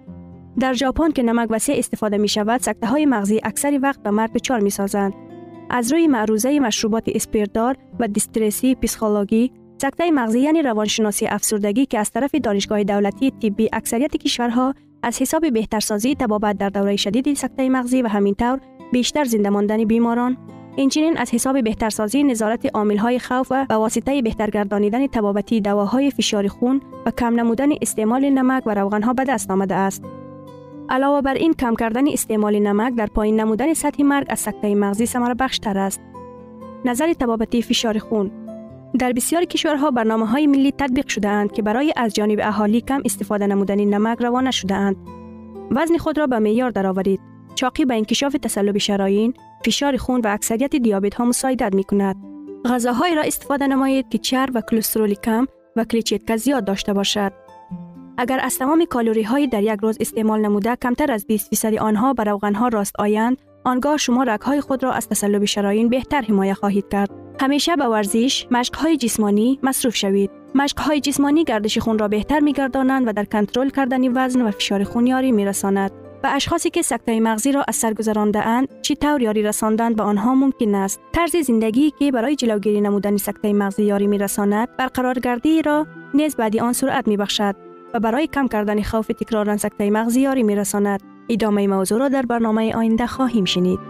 در 0.60 0.72
ژاپن 0.72 1.10
که 1.10 1.22
نمک 1.22 1.48
وسیع 1.50 1.78
استفاده 1.78 2.18
می 2.18 2.28
شود، 2.28 2.60
سکته 2.60 2.86
های 2.86 3.06
مغزی 3.06 3.40
اکثر 3.44 3.78
وقت 3.82 4.02
به 4.02 4.10
مرگ 4.10 4.36
چار 4.36 4.60
می 4.60 4.70
سازند. 4.70 5.23
از 5.70 5.92
روی 5.92 6.06
معروضه 6.06 6.60
مشروبات 6.60 7.04
اسپیردار 7.14 7.76
و 8.00 8.08
دیسترسی 8.08 8.74
پسیخولوژی 8.74 9.52
سکته 9.82 10.10
مغزی 10.10 10.40
یعنی 10.40 10.62
روانشناسی 10.62 11.26
افسردگی 11.26 11.86
که 11.86 11.98
از 11.98 12.10
طرف 12.10 12.34
دانشگاه 12.34 12.84
دولتی 12.84 13.30
طبی 13.30 13.68
اکثریت 13.72 14.16
کشورها 14.16 14.74
از 15.02 15.22
حساب 15.22 15.52
بهترسازی 15.52 16.14
تبابت 16.14 16.58
در 16.58 16.68
دوره 16.68 16.96
شدید 16.96 17.34
سکته 17.34 17.68
مغزی 17.68 18.02
و 18.02 18.08
همینطور 18.08 18.60
بیشتر 18.92 19.24
زنده 19.24 19.50
ماندن 19.50 19.84
بیماران 19.84 20.36
اینچنین 20.76 21.16
از 21.16 21.30
حساب 21.30 21.64
بهترسازی 21.64 22.22
نظارت 22.22 22.76
های 22.76 23.18
خوف 23.18 23.46
و 23.50 23.66
به 23.68 23.74
واسطه 23.74 24.22
بهترگردانیدن 24.22 25.06
تبابتی 25.06 25.60
دواهای 25.60 26.10
فشار 26.10 26.48
خون 26.48 26.80
و 27.06 27.10
کم 27.10 27.40
نمودن 27.40 27.68
استعمال 27.82 28.30
نمک 28.30 28.66
و 28.66 28.74
روغنها 28.74 29.12
به 29.12 29.24
دست 29.24 29.50
آمده 29.50 29.74
است. 29.74 30.02
علاوه 30.88 31.20
بر 31.20 31.34
این 31.34 31.54
کم 31.54 31.74
کردن 31.74 32.08
استعمال 32.08 32.58
نمک 32.58 32.94
در 32.94 33.06
پایین 33.06 33.40
نمودن 33.40 33.74
سطح 33.74 34.02
مرگ 34.02 34.26
از 34.28 34.40
سکته 34.40 34.74
مغزی 34.74 35.06
ثمره 35.06 35.34
بخشتر 35.34 35.78
است. 35.78 36.00
نظر 36.84 37.12
تبابتی 37.12 37.62
فشار 37.62 37.98
خون 37.98 38.30
در 38.98 39.12
بسیار 39.12 39.44
کشورها 39.44 39.90
برنامه 39.90 40.26
های 40.26 40.46
ملی 40.46 40.72
تطبیق 40.72 41.08
شده 41.08 41.28
اند 41.28 41.52
که 41.52 41.62
برای 41.62 41.92
از 41.96 42.14
جانب 42.14 42.38
اهالی 42.42 42.80
کم 42.80 43.02
استفاده 43.04 43.46
نمودن 43.46 43.80
نمک 43.80 44.18
روانه 44.18 44.50
شده 44.50 44.74
اند. 44.74 44.96
وزن 45.70 45.96
خود 45.96 46.18
را 46.18 46.26
به 46.26 46.38
معیار 46.38 46.70
درآورید. 46.70 47.20
چاقی 47.54 47.84
به 47.84 47.94
انکشاف 47.94 48.32
تصلب 48.32 48.78
شرايین، 48.78 49.34
فشار 49.64 49.96
خون 49.96 50.20
و 50.20 50.28
اکثریت 50.28 50.76
دیابت 50.76 51.14
ها 51.14 51.24
مساعدت 51.24 51.74
می 51.74 51.84
کند. 51.84 52.16
غذاهایی 52.64 53.14
را 53.14 53.22
استفاده 53.22 53.66
نمایید 53.66 54.08
که 54.08 54.18
چرب 54.18 54.50
و 54.54 54.60
کلسترول 54.60 55.14
کم 55.14 55.46
و 55.76 55.84
کلیچیتکا 55.84 56.36
زیاد 56.36 56.64
داشته 56.64 56.92
باشد. 56.92 57.43
اگر 58.18 58.40
از 58.42 58.58
تمام 58.58 58.84
کالوری 58.84 59.22
های 59.22 59.46
در 59.46 59.62
یک 59.62 59.80
روز 59.82 59.96
استعمال 60.00 60.40
نموده 60.40 60.76
کمتر 60.82 61.12
از 61.12 61.26
20 61.26 61.50
فیصد 61.50 61.74
آنها 61.74 62.12
بر 62.12 62.24
روغن 62.24 62.54
ها 62.54 62.68
راست 62.68 62.92
آیند 62.98 63.38
آنگاه 63.64 63.96
شما 63.96 64.22
رگ 64.22 64.40
های 64.40 64.60
خود 64.60 64.82
را 64.82 64.92
از 64.92 65.08
تصلب 65.08 65.44
شرايین 65.44 65.88
بهتر 65.88 66.20
حمایه 66.20 66.54
خواهید 66.54 66.88
کرد. 66.88 67.10
همیشه 67.40 67.76
به 67.76 67.84
ورزش 67.84 68.46
مشق 68.50 68.76
های 68.76 68.96
جسمانی 68.96 69.58
مصروف 69.62 69.96
شوید. 69.96 70.30
مشق 70.54 70.80
های 70.80 71.00
جسمانی 71.00 71.44
گردش 71.44 71.78
خون 71.78 71.98
را 71.98 72.08
بهتر 72.08 72.40
میگردانند 72.40 73.08
و 73.08 73.12
در 73.12 73.24
کنترل 73.24 73.70
کردن 73.70 74.24
وزن 74.24 74.42
و 74.42 74.50
فشار 74.50 74.84
خون 74.84 75.06
یاری 75.06 75.32
میرساند. 75.32 75.90
به 76.22 76.28
اشخاصی 76.28 76.70
که 76.70 76.82
سکته 76.82 77.20
مغزی 77.20 77.52
را 77.52 77.64
از 77.68 77.76
سر 77.76 77.94
گذرانده 77.94 78.46
اند 78.46 78.68
چی 78.82 78.94
طور 78.94 79.22
یاری 79.22 79.42
رساندن 79.42 79.94
به 79.94 80.02
آنها 80.02 80.34
ممکن 80.34 80.74
است. 80.74 81.00
طرز 81.12 81.36
زندگی 81.36 81.90
که 81.90 82.12
برای 82.12 82.36
جلوگیری 82.36 82.80
نمودن 82.80 83.16
سکته 83.16 83.52
مغزی 83.52 83.84
یاری 83.84 84.06
میرساند 84.06 84.76
برقرارگردی 84.76 85.62
را 85.62 85.86
نیز 86.14 86.36
بعدی 86.36 86.60
آن 86.60 86.72
سرعت 86.72 87.08
میبخشد. 87.08 87.63
و 87.94 88.00
برای 88.00 88.26
کم 88.26 88.48
کردن 88.48 88.82
خوف 88.82 89.06
تکرار 89.06 89.56
سکته 89.56 89.90
مغزی 89.90 90.20
یاری 90.20 90.42
می 90.42 90.56
رساند. 90.56 91.02
ادامه 91.28 91.66
موضوع 91.66 91.98
را 91.98 92.08
در 92.08 92.22
برنامه 92.22 92.74
آینده 92.74 93.06
خواهیم 93.06 93.44
شنید. 93.44 93.80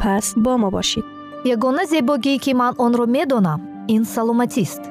پس 0.00 0.34
با 0.36 0.56
ما 0.56 0.70
باشید. 0.70 1.04
یگانه 1.44 1.84
زیباگی 1.84 2.38
که 2.38 2.54
من 2.54 2.72
آن 2.78 2.92
را 2.92 3.06
می 3.06 3.26
دانم 3.26 3.60
این 3.86 4.04
سلامتی 4.04 4.62
است. 4.62 4.90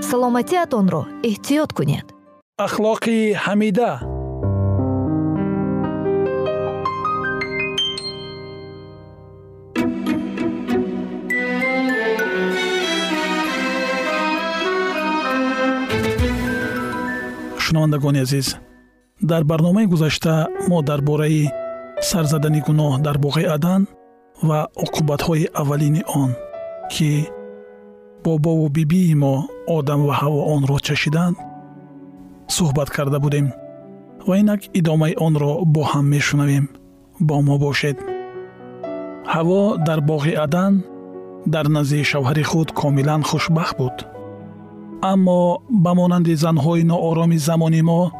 سلامتیتان 0.00 0.88
رو 0.88 1.06
احتیاط 1.24 1.72
کنید. 1.72 2.14
اخلاقی 2.58 3.32
حمیده 3.32 4.15
шунавандагони 17.86 18.20
азиз. 18.20 18.56
Дар 19.20 19.44
барномаи 19.44 19.86
гузашта 19.86 20.48
мо 20.68 20.82
дар 20.82 21.00
бораи 21.00 21.50
сарзадани 22.00 22.60
гуноҳ 22.60 23.00
дар 23.00 23.16
боғи 23.18 23.44
адан 23.44 23.86
ва 24.42 24.68
оқубатҳои 24.84 25.50
аввалини 25.54 26.02
он 26.14 26.34
ки 26.92 27.28
бобову 28.24 28.68
бибии 28.68 29.14
мо 29.14 29.34
одам 29.68 30.00
ва 30.06 30.14
ҳаво 30.20 30.40
онро 30.54 30.78
чашиданд 30.78 31.36
суҳбат 32.56 32.88
карда 32.96 33.18
будем 33.20 33.46
ва 34.26 34.34
инак 34.38 34.60
идомаи 34.78 35.14
онро 35.26 35.52
бо 35.74 35.82
ҳам 35.90 36.06
мешунавем. 36.14 36.68
Бо 37.20 37.40
мо 37.46 37.56
бошед. 37.58 37.96
Ҳаво 39.32 39.60
дар 39.86 40.00
боғи 40.10 40.34
адан 40.44 40.72
дар 41.54 41.66
назди 41.76 42.00
шавҳари 42.10 42.44
худ 42.50 42.68
комилан 42.80 43.22
хушбахт 43.30 43.76
буд 43.78 43.96
аммо 45.02 45.60
ба 45.70 45.94
монанди 45.94 46.34
занҳои 46.44 46.84
ноороми 46.84 47.38
замони 47.38 47.82
мо 47.82 48.10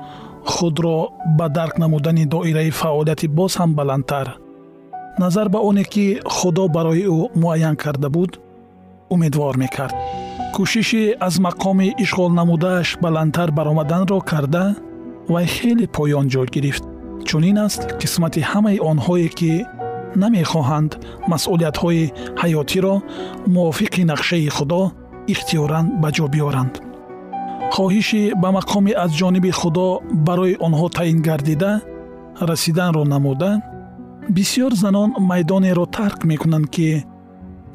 худро 0.44 1.08
ба 1.38 1.48
дарк 1.48 1.78
намудани 1.78 2.26
доираи 2.26 2.70
фаъолияти 2.70 3.26
боз 3.28 3.52
ҳам 3.56 3.74
баландтар. 3.74 4.28
Назар 5.18 5.48
ба 5.48 5.58
оне 5.58 5.84
ки 5.84 6.20
худо 6.24 6.68
барои 6.68 7.04
ӯ 7.16 7.30
муайян 7.40 7.76
карда 7.76 8.08
буд 8.10 8.38
умедвор 9.10 9.56
мекард. 9.56 9.94
Кӯшиши 10.54 11.04
аз 11.26 11.34
мақоми 11.46 11.94
ишғол 12.04 12.30
намудааш 12.38 12.88
баландтар 13.04 13.50
баромаданро 13.50 14.20
карда 14.20 14.64
вай 15.28 15.46
хеле 15.46 15.86
поён 15.96 16.26
ҷой 16.32 16.48
гирифт. 16.54 16.84
Чунин 17.28 17.58
аст 17.66 17.82
қисмати 18.00 18.40
ҳамаи 18.50 18.78
онҳое 18.90 19.28
ки 19.38 19.52
намехоҳанд 20.22 20.92
масъулиятҳои 21.30 22.12
ҳаётиро 22.42 22.94
мувофиқи 23.54 24.02
нақшаи 24.12 24.48
худо 24.56 24.82
ихтиёран 25.32 25.86
ба 26.02 26.08
ҷо 26.16 26.26
биёранд. 26.34 26.74
Хоҳиши 27.74 28.22
ба 28.42 28.48
мақоми 28.58 28.92
аз 29.04 29.10
ҷониби 29.20 29.50
худо 29.60 29.86
барои 30.26 30.58
онҳо 30.66 30.86
таъин 30.96 31.18
гардида 31.28 31.72
расиданро 32.50 33.02
намуда 33.14 33.50
бисьёр 34.36 34.72
занон 34.82 35.10
майдонеро 35.30 35.86
тарк 35.96 36.18
мекунанд 36.30 36.66
ки 36.74 36.88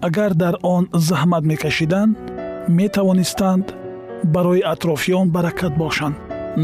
агар 0.08 0.31
дар 0.43 0.55
он 0.75 0.84
заҳмат 1.10 1.43
мекашиданд 1.51 2.12
метавонистанд 2.79 3.65
барои 4.36 4.62
атрофиён 4.74 5.27
баракат 5.36 5.74
бошанд. 5.84 6.15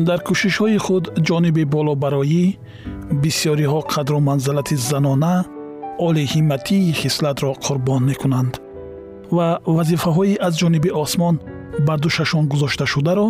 Дар 0.07 0.19
кӯшишҳои 0.27 0.77
худ 0.85 1.03
ҷониби 1.27 1.63
болобароӣ 1.75 2.45
бисьёриҳо 3.21 3.79
қадру 3.93 4.19
манзалати 4.29 4.75
занона 4.89 5.35
олиҳиматии 6.07 6.93
хислатро 7.01 7.51
қурбон 7.65 8.01
мекунанд 8.09 8.53
ва 9.35 9.47
вазифаҳои 9.75 10.39
аз 10.47 10.53
ҷониби 10.61 10.89
осмон 11.03 11.35
бар 11.87 11.99
душашон 12.05 12.43
гузошташударо 12.51 13.27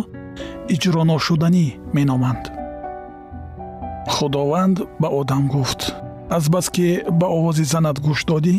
иҷроношуданӣ 0.74 1.66
меноманд. 1.96 2.44
Худованд 4.14 4.76
ба 5.00 5.08
одам 5.20 5.44
гуфт. 5.54 5.80
Азбаски 6.36 6.86
ба 7.20 7.26
овози 7.38 7.64
занат 7.72 7.96
гӯш 8.06 8.20
додӣ 8.30 8.56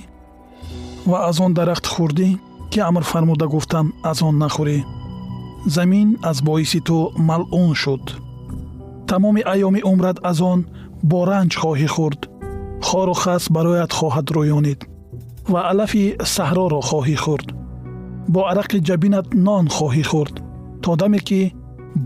ва 1.10 1.18
аз 1.30 1.38
он 1.46 1.52
дарахт 1.58 1.86
хӯрдӣ 1.94 2.30
ки 2.72 2.80
амр 2.90 3.04
фармуда 3.12 3.48
гуфтам 3.54 3.86
аз 4.12 4.18
он 4.28 4.36
нахӯрӣ 4.44 4.78
замин 5.76 6.10
аз 6.30 6.38
боиси 6.48 6.80
ту 6.88 6.98
малъун 7.30 7.74
шуд. 7.82 8.04
Тамоми 9.10 9.42
айёми 9.54 9.82
умрат 9.92 10.18
аз 10.32 10.38
он 10.52 10.60
бо 11.10 11.20
ранҷ 11.32 11.52
хоҳӣ 11.62 11.88
хӯрд 11.96 12.22
хору 12.88 13.14
хас 13.22 13.44
барояд 13.56 13.92
хоҳад 14.00 14.28
рӯёнид 14.36 14.80
ва 15.54 15.62
алафи 15.72 16.04
саҳроро 16.36 16.80
хоҳӣ 16.90 17.18
хӯрд. 17.24 17.48
Бо 18.34 18.42
арақи 18.52 18.78
ҷабинат 18.88 19.28
нон 19.48 19.66
хоҳӣ 19.76 20.04
хӯрд 20.12 20.36
то 20.84 20.92
даме 21.02 21.20
ки 21.28 21.42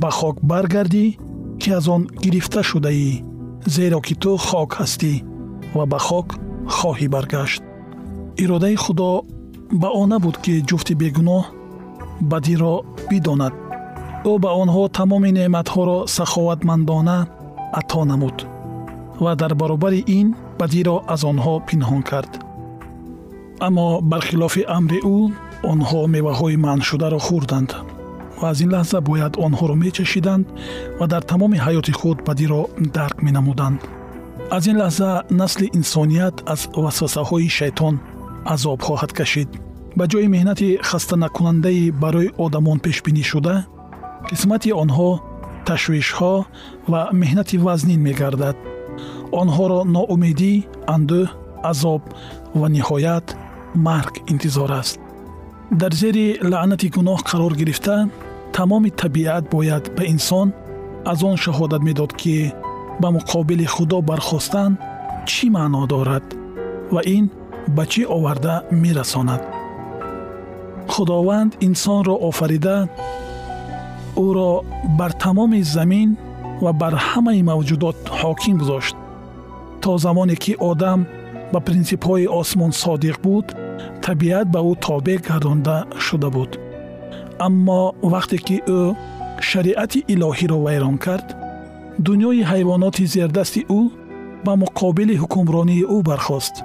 ба 0.01 0.09
хок 0.19 0.35
баргардӣ 0.51 1.05
ки 1.61 1.69
аз 1.77 1.85
он 1.95 2.01
гирифта 2.23 2.61
шудаӣ 2.69 3.11
зеро 3.75 3.99
ки 4.07 4.13
ту 4.21 4.31
хок 4.47 4.69
ҳастӣ 4.79 5.13
ва 5.77 5.83
ба 5.91 5.99
хок 6.07 6.27
хоҳӣ 6.77 7.07
баргашт. 7.15 7.61
Иродаи 8.43 8.75
худо 8.83 9.09
ба 9.81 9.89
он 10.01 10.07
набуд 10.13 10.35
ки 10.43 10.53
ҷуфти 10.69 10.93
бегуноҳ 11.01 11.43
бадиро 12.31 12.75
бидонад. 13.09 13.53
Ӯ 14.31 14.33
ба 14.43 14.49
онҳо 14.61 14.83
тамоми 14.97 15.31
неъматҳоро 15.37 15.97
саховатмандона 16.15 17.17
ато 17.79 18.01
намуд 18.11 18.37
ва 19.23 19.35
дар 19.35 19.53
баробари 19.61 20.03
ин 20.17 20.27
бадиро 20.59 20.95
аз 21.13 21.21
онҳо 21.31 21.53
пинҳон 21.67 22.01
кард 22.09 22.31
аммо 23.67 23.87
бархилофи 24.11 24.63
амри 24.77 24.99
ӯ 25.15 25.19
онҳо 25.71 25.99
меваҳои 26.15 26.61
манъшударо 26.65 27.19
хӯрданд 27.27 27.69
ва 28.39 28.47
аз 28.51 28.59
ин 28.63 28.69
лаҳза 28.75 28.99
бояд 29.09 29.33
онҳоро 29.45 29.75
мечашиданд 29.83 30.45
ва 30.99 31.05
дар 31.13 31.23
тамоми 31.31 31.57
ҳаёти 31.65 31.93
худ 31.99 32.17
бадиро 32.27 32.61
дарк 32.97 33.17
менамуданд. 33.25 33.79
Аз 34.55 34.63
ин 34.71 34.77
лаҳза 34.81 35.09
насли 35.41 35.67
инсоният 35.79 36.35
аз 36.53 36.61
васвасаҳои 36.83 37.49
шайтон 37.59 37.95
азоб 38.53 38.79
хоҳад 38.87 39.11
кашид. 39.19 39.49
Ба 39.97 40.03
ҷои 40.11 40.27
меҳнати 40.35 40.67
хастанакунандаи 40.89 41.91
барои 42.03 42.33
одамон 42.45 42.77
пешбинӣшуда 42.85 43.55
қисмати 44.29 44.69
онҳо 44.83 45.09
ташвишҳо 45.67 46.33
ва 46.91 47.01
меҳнати 47.21 47.55
вазнин 47.65 47.99
мегардад. 48.07 48.57
Онҳоро 49.41 49.79
ноумедӣ 49.95 50.53
андӯҳ 50.95 51.27
азоб 51.71 52.01
ва 52.59 52.67
ниҳоят 52.75 53.25
марг 53.75 54.13
интизор 54.27 54.71
аст. 54.71 54.99
Дар 55.71 55.93
зери 55.93 56.39
лаънати 56.51 56.89
гуноҳ 56.89 57.19
қарор 57.29 57.53
гирифта 57.55 58.09
тамоми 58.53 58.89
табиат 58.91 59.49
бояд 59.49 59.83
ба 59.95 60.03
инсон 60.13 60.53
аз 61.05 61.23
он 61.23 61.35
шаҳодат 61.43 61.81
медод 61.87 62.11
ки 62.21 62.53
ба 63.01 63.07
муқобили 63.17 63.65
худо 63.65 64.01
бархостан 64.01 64.71
чӣ 65.29 65.45
маъно 65.55 65.87
дорад 65.87 66.25
ва 66.93 67.01
ин 67.15 67.25
ба 67.75 67.83
чӣ 67.91 68.03
оварда 68.15 68.55
мерасонад. 68.71 69.41
Худованд 70.87 71.51
инсонро 71.67 72.15
офарида 72.29 72.77
ӯро 74.25 74.51
бар 74.99 75.11
тамоми 75.23 75.61
замин 75.75 76.09
ва 76.63 76.71
бар 76.81 76.93
ҳамаи 77.07 77.41
мавҷудот 77.49 77.97
ҳоким 78.19 78.55
гузошт. 78.61 78.95
То 79.81 79.97
замоне 79.97 80.35
ки 80.43 80.53
одам 80.59 80.99
ба 81.53 81.59
принсипҳои 81.67 82.31
осмон 82.39 82.71
содиқ 82.83 83.17
буд 83.25 83.47
табиат 84.05 84.47
ба 84.53 84.59
ӯ 84.71 84.73
тобеъ 84.87 85.17
гардонда 85.27 85.77
шуда 86.05 86.29
буд. 86.35 86.51
Аммо 87.45 87.81
вақте 88.13 88.37
ки 88.45 88.57
ӯ 88.79 88.81
шариати 89.49 89.99
илоҳиро 90.13 90.57
вайрон 90.65 90.97
кард 91.05 91.27
дунёи 92.05 92.41
ҳайвоноти 92.51 93.03
зердасти 93.13 93.61
ӯ 93.79 93.81
ба 94.45 94.53
муқобили 94.63 95.15
ҳукмронии 95.21 95.87
ӯ 95.95 95.97
бархост. 96.09 96.55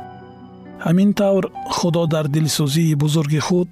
Ҳамин 0.85 1.11
тавр 1.21 1.45
худо 1.77 2.03
дар 2.15 2.27
дилсӯзии 2.35 2.99
бузурги 3.03 3.41
худ 3.49 3.71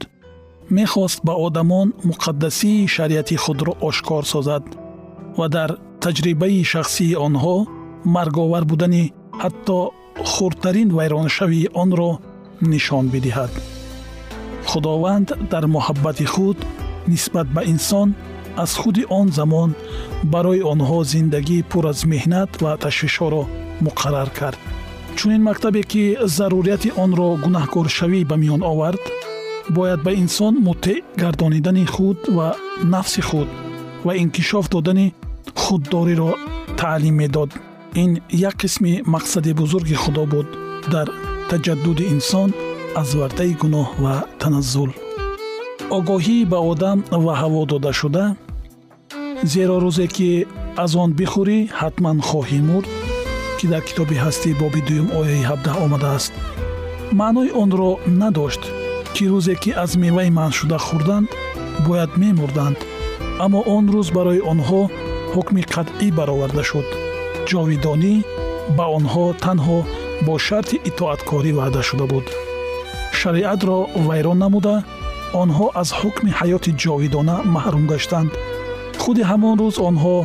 мехост 0.71 1.19
ба 1.27 1.35
одамон 1.47 1.89
муқаддасии 2.11 2.87
шариати 2.95 3.37
худро 3.45 3.73
ошкор 3.89 4.25
созад 4.33 4.65
ва 5.39 5.47
дар 5.57 5.71
таҷрибаи 6.05 6.65
шахсии 6.73 7.19
онҳо 7.27 7.57
марговар 8.17 8.65
будани 8.71 9.05
ҳатто 9.43 9.79
хурдтарин 10.33 10.89
вайроншавии 10.99 11.71
онро 11.83 12.11
нишон 12.61 13.07
бидиҳад. 13.15 13.53
Худованд 14.67 15.29
дар 15.51 15.65
муҳаббати 15.67 16.25
худ 16.25 16.59
нисбат 17.07 17.49
ба 17.57 17.63
инсон 17.65 18.15
аз 18.57 18.75
худи 18.81 19.05
он 19.19 19.29
замон 19.39 19.71
барои 20.33 20.63
онҳо 20.73 20.99
зиндагии 21.13 21.67
пур 21.71 21.85
аз 21.93 22.01
меҳнат 22.13 22.51
ва 22.63 22.73
ташвишҳоро 22.85 23.43
муқаррар 23.87 24.31
кард. 24.39 24.59
Чунин 25.17 25.43
мактабе 25.49 25.83
ки 25.91 26.03
зарурияти 26.37 26.91
онро 27.05 27.29
гунаҳкоршавӣ 27.45 28.21
ба 28.31 28.37
миён 28.43 28.63
овард 28.73 29.05
бояд 29.77 30.01
ба 30.07 30.13
инсон 30.23 30.55
муттеъ 30.67 31.03
гардонидани 31.23 31.85
худ 31.95 32.19
ва 32.37 32.49
нафси 32.93 33.23
худ 33.29 33.49
ва 34.07 34.13
инкишоф 34.23 34.67
додани 34.75 35.15
худдориро 35.63 36.31
таълим 36.79 37.17
медод. 37.21 37.51
Ин 38.03 38.11
як 38.31 38.57
қисми 38.63 39.03
мақсади 39.15 39.55
бузурги 39.55 39.95
худо 39.95 40.27
буд 40.27 40.47
дар 40.93 41.09
таҷаддуди 41.51 42.05
инсон 42.15 42.49
аз 43.01 43.09
вардаи 43.19 43.53
гуноҳ 43.63 43.89
ва 44.05 44.15
таназзул. 44.41 44.91
Огоҳӣ 45.99 46.39
ба 46.53 46.59
одам 46.73 46.99
ва 47.25 47.33
ҳаво 47.41 47.63
додашуда 47.73 48.25
зеро 49.53 49.77
рӯзе 49.85 50.07
ки 50.17 50.31
аз 50.85 50.93
он 51.03 51.11
бихӯрӣ 51.19 51.59
ҳатман 51.81 52.19
хоҳӣ 52.29 52.59
мурд 52.69 52.89
ки 53.59 53.65
дар 53.73 53.83
китоби 53.89 54.17
ҳастӣ 54.25 54.51
боби 54.61 54.81
дуюм 54.89 55.09
ояи 55.21 55.43
17 55.51 55.85
омадааст. 55.85 56.33
Маънои 57.21 57.51
онро 57.63 57.91
надошт 58.21 58.63
ки 59.15 59.25
рӯзе 59.33 59.55
ки 59.63 59.71
аз 59.85 59.91
меваи 60.03 60.31
манъшуда 60.39 60.79
хӯрданд 60.87 61.29
бояд 61.87 62.11
мемурданд. 62.21 62.79
Аммо 63.45 63.61
он 63.77 63.85
рӯз 63.95 64.09
барои 64.17 64.47
онҳо 64.53 64.83
ҳукми 65.35 65.63
қатъӣ 65.75 66.09
бароварда 66.19 66.63
шуд. 66.71 66.89
Ҷовидонӣ 67.49 68.15
ба 68.77 68.85
онҳо 68.99 69.25
танҳо 69.45 69.79
бо 70.25 70.39
шарти 70.47 70.77
итоаткорӣ 70.91 71.53
ваъда 71.59 71.83
шуда 71.89 72.07
буд. 72.13 72.27
Шариатро 73.21 73.79
вайрон 74.07 74.39
намуда 74.45 74.75
онҳо 75.43 75.67
аз 75.81 75.89
ҳукми 76.01 76.31
ҳаёти 76.39 76.71
ҷовидона 76.83 77.37
маҳрум 77.55 77.85
гаштанд. 77.93 78.31
Худи 79.03 79.23
ҳамон 79.31 79.55
рӯз 79.63 79.77
онҳо 79.89 80.17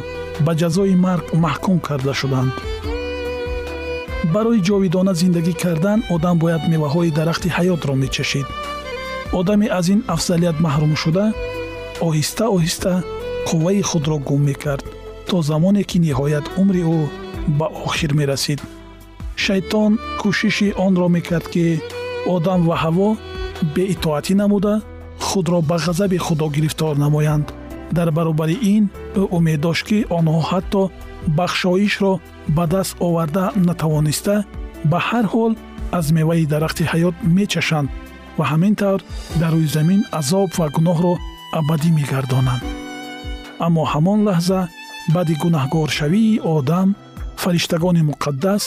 ба 0.45 0.51
ҷазои 0.61 0.95
марг 1.05 1.25
маҳкум 1.45 1.77
карда 1.87 2.13
шуданд. 2.21 2.53
Барои 4.33 4.63
ҷовидона 4.67 5.13
зиндагӣ 5.21 5.53
кардан 5.63 5.99
одам 6.15 6.35
бояд 6.43 6.63
меваҳои 6.73 7.15
дарахти 7.17 7.49
ҳаётро 7.57 7.93
мечашид 8.03 8.47
одаме 9.39 9.67
аз 9.79 9.85
ин 9.93 9.99
афзалият 10.15 10.57
маҳрум 10.65 10.93
шуда 11.03 11.25
оҳиста 12.07 12.45
оҳиста 12.55 12.93
қувваи 13.49 13.81
худро 13.89 14.17
гум 14.27 14.41
мекард 14.49 14.85
то 15.29 15.35
замоне 15.49 15.83
ки 15.89 15.97
ниҳоят 16.05 16.45
умри 16.61 16.81
ӯ 16.97 16.99
ба 17.59 17.67
охир 17.87 18.11
мерасид 18.19 18.59
шайтон 19.35 19.91
кӯшиши 20.21 20.69
онро 20.85 21.07
мекард 21.15 21.47
ки 21.53 21.81
одам 22.35 22.61
ва 22.67 22.75
ҳаво 22.83 23.09
беитоатӣ 23.75 24.33
намуда 24.41 24.73
худро 25.27 25.59
ба 25.69 25.77
ғазаби 25.85 26.17
худо 26.17 26.47
гирифтор 26.55 26.95
намоянд. 26.97 27.47
Дар 27.97 28.11
баробари 28.11 28.57
ин 28.75 28.83
ӯ 29.21 29.23
умед 29.37 29.59
дошт 29.61 29.83
ки 29.87 29.97
онҳо 30.17 30.41
ҳатто 30.49 30.81
бахшоишро 31.37 32.13
ба 32.55 32.65
даст 32.73 32.93
оварда 33.07 33.45
натавониста 33.67 34.35
ба 34.91 34.99
ҳар 35.09 35.25
ҳол 35.33 35.51
аз 35.97 36.05
меваи 36.17 36.45
дарахти 36.53 36.83
ҳаёт 36.91 37.15
мечашанд 37.37 37.89
ва 38.37 38.45
ҳамин 38.51 38.73
тавр 38.81 39.01
дар 39.41 39.51
рӯи 39.55 39.67
замин 39.75 40.01
азоб 40.19 40.49
ва 40.59 40.67
гуноҳро 40.75 41.13
абадӣ 41.59 41.89
мегардонанд. 41.97 42.63
Аммо 43.65 43.83
ҳамон 43.93 44.19
лаҳза 44.27 44.61
баъди 45.15 45.35
гунаҳгоршавии 45.43 46.41
одам 46.55 46.87
фариштагони 47.41 48.01
муқаддас 48.09 48.63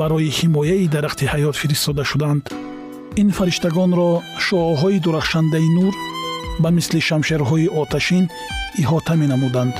барои 0.00 0.30
ҳимояи 0.38 0.88
дарахти 0.94 1.24
ҳаёт 1.32 1.56
фиристода 1.62 2.04
шуданд. 2.10 2.42
Ин 3.22 3.28
фариштагонро 3.38 4.10
шуоҳои 4.46 5.02
дурахшандаи 5.04 5.68
нур 5.76 5.94
ба 6.62 6.68
мисли 6.76 7.00
шамшерҳои 7.08 7.72
оташин 7.80 8.24
иҳота 8.82 9.14
менамуданд. 9.22 9.74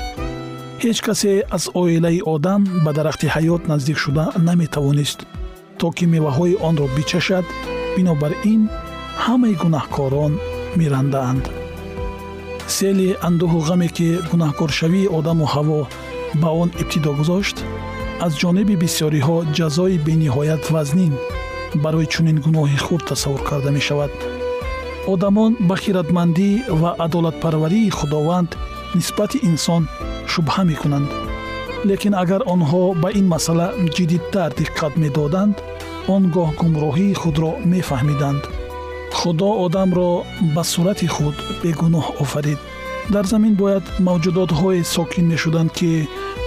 Ҳеҷ 0.83 0.97
касе 1.07 1.33
аз 1.57 1.63
оилаи 1.81 2.19
одам 2.33 2.61
ба 2.85 2.91
дарахти 2.97 3.27
ҳаёт 3.35 3.61
наздик 3.71 3.97
шуда 4.03 4.25
наметавонист 4.47 5.19
то 5.79 5.87
ки 5.97 6.05
меваҳои 6.13 6.59
онро 6.69 6.87
бичашад 6.95 7.45
бинобар 7.95 8.33
ин 8.53 8.61
ҳамаи 9.25 9.55
гунаҳкорон 9.63 10.33
мерандаанд 10.79 11.45
сели 12.75 13.09
андӯҳу 13.27 13.59
ғаме 13.69 13.89
ки 13.97 14.07
гунаҳкоршавии 14.31 15.11
одаму 15.17 15.45
ҳаво 15.53 15.79
ба 16.41 16.49
он 16.61 16.69
ибтидо 16.81 17.11
гузошт 17.19 17.57
аз 18.25 18.33
ҷониби 18.41 18.75
бисёриҳо 18.83 19.37
ҷазои 19.57 20.01
бениҳоят 20.07 20.63
вазнин 20.75 21.13
барои 21.83 22.11
чунин 22.13 22.37
гуноҳи 22.45 22.77
хурд 22.85 23.05
тасаввур 23.11 23.41
карда 23.49 23.71
мешавад. 23.77 24.11
одамон 25.13 25.51
ба 25.69 25.75
хиратмандӣ 25.83 26.49
ва 26.81 26.91
адолатпарварии 27.05 27.95
худованд 27.99 28.51
нисбати 28.97 29.37
инсон 29.49 29.83
шубҳа 30.31 30.63
мекунанд. 30.71 31.09
лекин 31.89 32.13
агар 32.23 32.41
онҳо 32.53 32.83
ба 33.01 33.09
ин 33.19 33.25
масъала 33.33 33.67
ҷиддитар 33.95 34.49
диққат 34.59 34.93
медоданд 35.03 35.55
он 36.15 36.23
гоҳ 36.35 36.49
гумроҳии 36.61 37.19
худро 37.21 37.51
мефаҳмиданд. 37.73 38.43
худо 39.19 39.49
одамро 39.65 40.09
ба 40.55 40.63
сурати 40.71 41.07
худ 41.15 41.35
бегуноҳ 41.63 42.05
офарид. 42.23 42.59
дар 43.13 43.25
замин 43.33 43.53
бояд 43.61 43.85
мавҷудотҳое 44.07 44.81
сокин 44.95 45.25
мешуданд 45.33 45.69
ки 45.77 45.91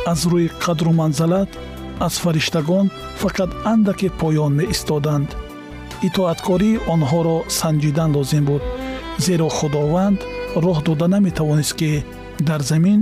аз 0.07 0.21
рӯи 0.31 0.49
қадру 0.65 0.93
манзалат 1.01 1.51
аз 2.07 2.15
фариштагон 2.23 2.87
фақат 3.23 3.51
андаке 3.73 4.09
поён 4.21 4.53
меистоданд. 4.61 5.29
Итоаткории 6.09 6.81
онҳоро 6.95 7.37
санҷидан 7.61 8.11
лозим 8.17 8.45
буд. 8.49 8.62
Зеро 9.25 9.49
худованд 9.59 10.19
роҳ 10.65 10.79
дода 10.87 11.07
наметавонист 11.15 11.75
ки 11.81 11.91
дар 12.49 12.61
замин 12.71 13.01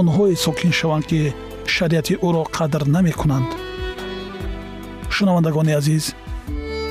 онҳое 0.00 0.34
сокин 0.44 0.72
шаванд 0.78 1.04
ки 1.10 1.20
шариати 1.74 2.14
ӯро 2.26 2.42
қадр 2.56 2.82
намекунанд. 2.96 3.50
Шунавандагони 5.14 5.72
азиз 5.80 6.04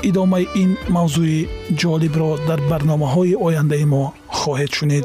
идомаи 0.08 0.46
ин 0.62 0.70
мавзӯи 0.96 1.40
ҷолибро 1.80 2.30
дар 2.48 2.60
барномаҳои 2.70 3.38
ояндаи 3.46 3.84
мо 3.92 4.04
хоҳед 4.38 4.72
шунид 4.78 5.04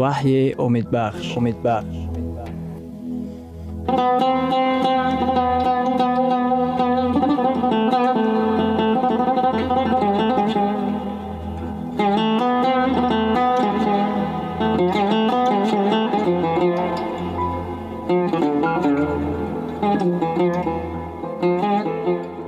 ваҳйи 0.00 0.54
умедбахш 0.66 1.26
умедбахш 1.36 1.98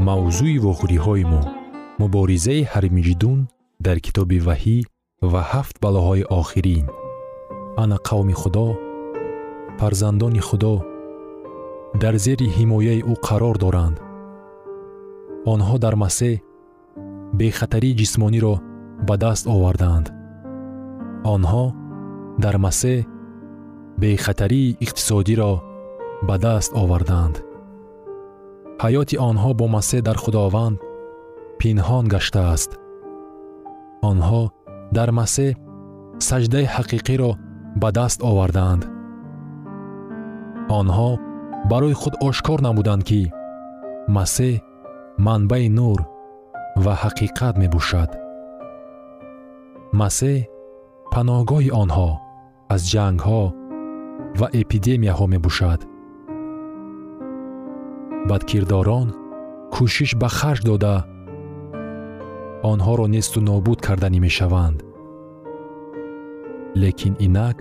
мавзӯи 0.07 0.59
вохӯриҳои 0.65 1.25
мо. 1.33 1.43
Муборизаи 2.01 2.63
ҳармиҷидун 2.73 3.39
дар 3.87 3.97
китоби 4.07 4.39
ваҳӣ 4.49 4.79
ва 5.33 5.41
ҳафт 5.53 5.77
балоҳои 5.85 6.29
охирин. 6.41 6.87
Ана 7.83 7.97
қавми 8.09 8.35
худо 8.43 8.69
фарзандони 9.79 10.43
худо 10.49 10.75
дар 12.03 12.15
зери 12.25 12.47
ҳимояи 12.57 13.01
ӯ 13.13 13.15
қарор 13.27 13.57
доранд. 13.65 13.97
Онҳо 15.53 15.77
дар 15.85 15.95
масеҳ 16.05 16.35
бехатарии 17.41 17.97
ҷисмониро 18.01 18.55
ба 19.09 19.15
даст 19.25 19.45
овардаанд 19.55 20.07
онҳо 21.35 21.65
дар 22.45 22.57
масеҳ 22.67 22.99
бехатарии 24.03 24.77
иқтисодиро 24.85 25.53
ба 26.29 26.37
даст 26.47 26.71
овардаанд 26.83 27.37
ҳаёти 28.83 29.17
онҳо 29.31 29.51
бо 29.61 29.67
масеҳ 29.77 30.01
дар 30.09 30.17
худованд 30.25 30.77
пинҳон 31.61 32.05
гаштааст 32.15 32.71
онҳо 34.11 34.43
дар 34.97 35.11
масеҳ 35.21 35.53
саҷдаи 36.29 36.67
ҳақиқиро 36.75 37.31
ба 37.81 37.89
даст 37.99 38.19
овардаанд. 38.31 38.83
онҳо 40.81 41.11
барои 41.71 41.95
худ 42.01 42.15
ошкор 42.29 42.59
намуданд 42.67 43.03
ки 43.09 43.23
масеҳ 44.17 44.55
манбаи 45.27 45.67
нур 45.79 46.01
ва 46.85 46.95
ҳақиқат 47.03 47.55
мебошад. 47.63 48.11
масеҳ 50.01 50.39
паноҳгоҳи 51.13 51.71
онҳо 51.83 52.11
аз 52.75 52.83
ҷангҳо 52.93 53.43
ва 54.41 54.47
эпидемияҳо 54.61 55.27
мебошад. 55.35 55.81
бадкирдорон 58.29 59.09
кӯшиш 59.75 60.11
ба 60.21 60.29
харҷ 60.39 60.61
дода 60.71 60.95
онҳоро 62.63 63.07
несту 63.17 63.41
нобуд 63.41 63.79
карданӣ 63.87 64.19
мешаванд. 64.27 64.79
Лекин 66.83 67.15
инак 67.27 67.57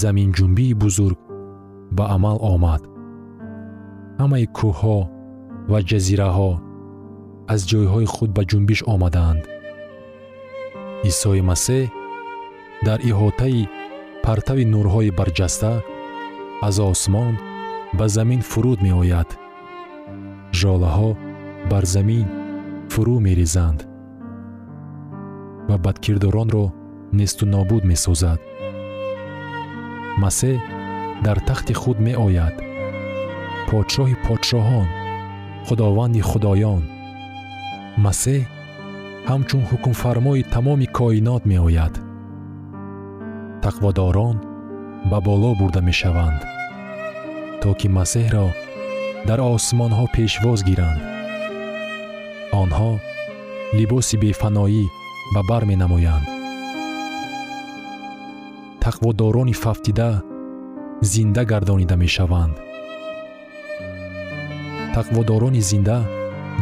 заминҷунбии 0.00 0.78
бузург 0.82 1.18
ба 1.96 2.04
амал 2.16 2.38
омад. 2.54 2.82
Ҳамаи 4.20 4.46
кӯҳҳо 4.58 4.98
ва 5.70 5.78
ҷазираҳо 5.90 6.52
аз 7.52 7.60
ҷойҳои 7.70 8.06
худ 8.14 8.30
ба 8.36 8.42
ҷунбиш 8.50 8.80
омаданд. 8.94 9.42
Исои 11.10 11.42
масеҳ 11.50 11.84
дар 12.86 12.98
иҳотаи 13.10 13.68
партави 14.24 14.64
нурҳои 14.74 15.10
барҷаста 15.18 15.72
аз 16.68 16.76
осмон 16.92 17.34
ба 17.98 18.06
замин 18.16 18.40
фуруд 18.50 18.78
меояд. 18.86 19.28
Жолаҳо 20.60 21.10
бар 21.70 21.84
замин 21.94 22.26
фурӯ 22.92 23.16
мерезанд 23.26 23.80
ва 25.68 25.76
бадкирдоронро 25.84 26.64
несту 27.18 27.44
нобуд 27.54 27.82
месозад. 27.92 28.40
Масеҳ 30.22 30.58
дар 31.24 31.38
тахти 31.48 31.74
худ 31.80 31.98
меояд. 32.06 32.54
Подшоҳи 33.68 34.16
подшоҳон 34.26 34.88
худованди 35.66 36.20
худоён. 36.30 36.82
Масеҳ 38.04 38.42
ҳамчун 39.30 39.62
ҳукмфармои 39.70 40.48
тамоми 40.54 40.86
коинот 40.98 41.42
меояд. 41.52 41.94
Тақводорон 43.64 44.36
ба 45.10 45.18
боло 45.26 45.50
бурда 45.60 45.80
мешаванд 45.88 46.40
то 47.60 47.70
ки 47.78 47.88
масеҳро 47.98 48.46
дар 49.28 49.40
осмонҳо 49.54 50.04
пешвоз 50.16 50.60
гиранд 50.68 51.17
онҳо 52.62 52.90
либоси 53.76 54.16
бефаноӣ 54.22 54.84
ба 55.34 55.40
бар 55.50 55.62
менамоянд. 55.70 56.26
Тақводорони 58.84 59.54
фафтида 59.62 60.10
зинда 61.12 61.42
гардонида 61.50 61.96
мешаванд. 62.04 62.56
Тақводорони 64.96 65.62
зинда 65.70 65.98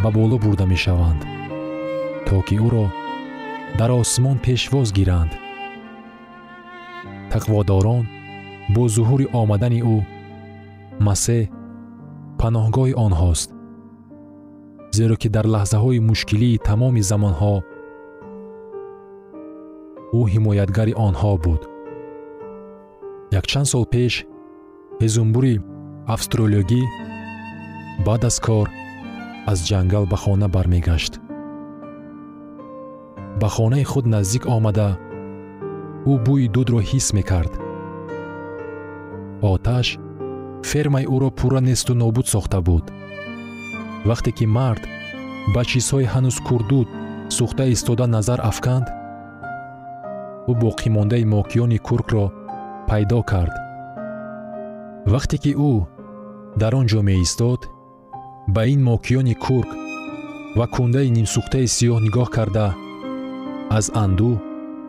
ба 0.02 0.08
боло 0.16 0.36
бурда 0.44 0.66
мешаванд 0.72 1.20
то 2.26 2.36
ки 2.46 2.56
ӯро 2.66 2.86
дар 3.78 3.90
осмон 4.00 4.36
пешвоз 4.46 4.88
гиранд. 4.98 5.32
Тақводорон 7.32 8.04
бо 8.74 8.82
зуҳури 8.94 9.26
омадани 9.40 9.80
ӯ 9.94 9.96
масеҳ 11.06 11.42
паноҳгоҳи 12.40 12.94
онҳост 13.06 13.48
зеро 14.96 15.16
ки 15.22 15.28
дар 15.36 15.46
лаҳзаҳои 15.54 16.04
мушкилии 16.10 16.62
тамоми 16.68 17.02
замонҳо 17.10 17.56
ӯ 20.18 20.20
ҳимоятгари 20.32 20.94
онҳо 21.06 21.32
буд. 21.44 21.62
якчанд 23.40 23.66
сол 23.72 23.84
пеш 23.94 24.14
ҳезумбури 25.02 25.54
австралиёгӣ 26.14 26.82
баъд 28.06 28.22
аз 28.30 28.36
кор 28.46 28.66
аз 29.50 29.58
ҷангал 29.68 30.04
ба 30.12 30.16
хона 30.22 30.48
бармегашт. 30.54 31.14
ба 33.40 33.48
хонаи 33.54 33.84
худ 33.90 34.04
наздик 34.14 34.44
омада 34.56 34.88
ӯ 36.10 36.14
бӯи 36.26 36.46
дудро 36.54 36.80
ҳис 36.90 37.06
мекард. 37.18 37.52
оташ 39.52 39.88
фермаи 40.70 41.06
ӯро 41.14 41.28
пурра 41.38 41.60
несту 41.68 41.92
нобуд 42.02 42.26
сохта 42.34 42.60
буд 42.68 42.86
вақте 44.08 44.30
ки 44.38 44.46
мард 44.56 44.82
ба 45.54 45.62
чизҳои 45.70 46.10
ҳанӯз 46.12 46.36
курдуд 46.46 46.88
сӯхта 47.36 47.64
истода 47.74 48.06
назар 48.16 48.40
афканд 48.50 48.86
ӯ 50.50 50.52
боқимондаи 50.62 51.24
мокиёни 51.34 51.78
куркро 51.86 52.24
пайдо 52.88 53.20
кард. 53.30 53.54
Вақте 55.12 55.36
ки 55.42 55.52
ӯ 55.70 55.72
дар 56.60 56.72
он 56.80 56.86
ҷо 56.92 57.00
меистод 57.08 57.60
ба 58.54 58.62
ин 58.72 58.80
мокиёни 58.90 59.34
курк 59.44 59.70
ва 60.58 60.66
кундаи 60.74 61.08
нимсӯхтаи 61.16 61.66
сиёҳ 61.76 61.98
нигоҳ 62.06 62.28
карда 62.36 62.66
аз 63.78 63.86
андӯ 64.04 64.30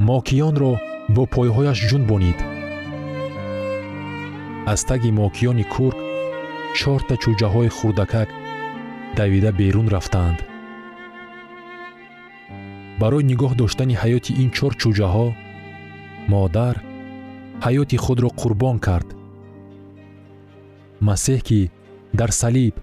мокиёнро 0.10 0.74
бо 1.16 1.24
пойҳояш 1.34 1.80
ҷунбонид 1.90 2.40
аз 4.74 4.82
таги 4.90 5.10
мокиёни 5.22 5.66
курк 5.74 5.98
чорта 6.80 7.16
чӯҷаҳои 7.24 7.70
хурдакак 7.78 8.30
давида 9.20 9.52
берун 9.52 9.88
рафтаанд. 9.96 10.40
Барои 13.02 13.28
нигоҳ 13.32 13.52
доштани 13.62 13.96
ҳаёти 14.02 14.32
ин 14.44 14.50
чор 14.58 14.72
чӯҷаҳо 14.82 15.28
модар 16.34 16.76
ҳаёти 17.66 17.98
худро 18.06 18.30
қурбон 18.42 18.78
кард. 18.88 19.10
Масеҳ 21.08 21.40
ки 21.48 21.60
дар 22.20 22.32
салиб 22.42 22.76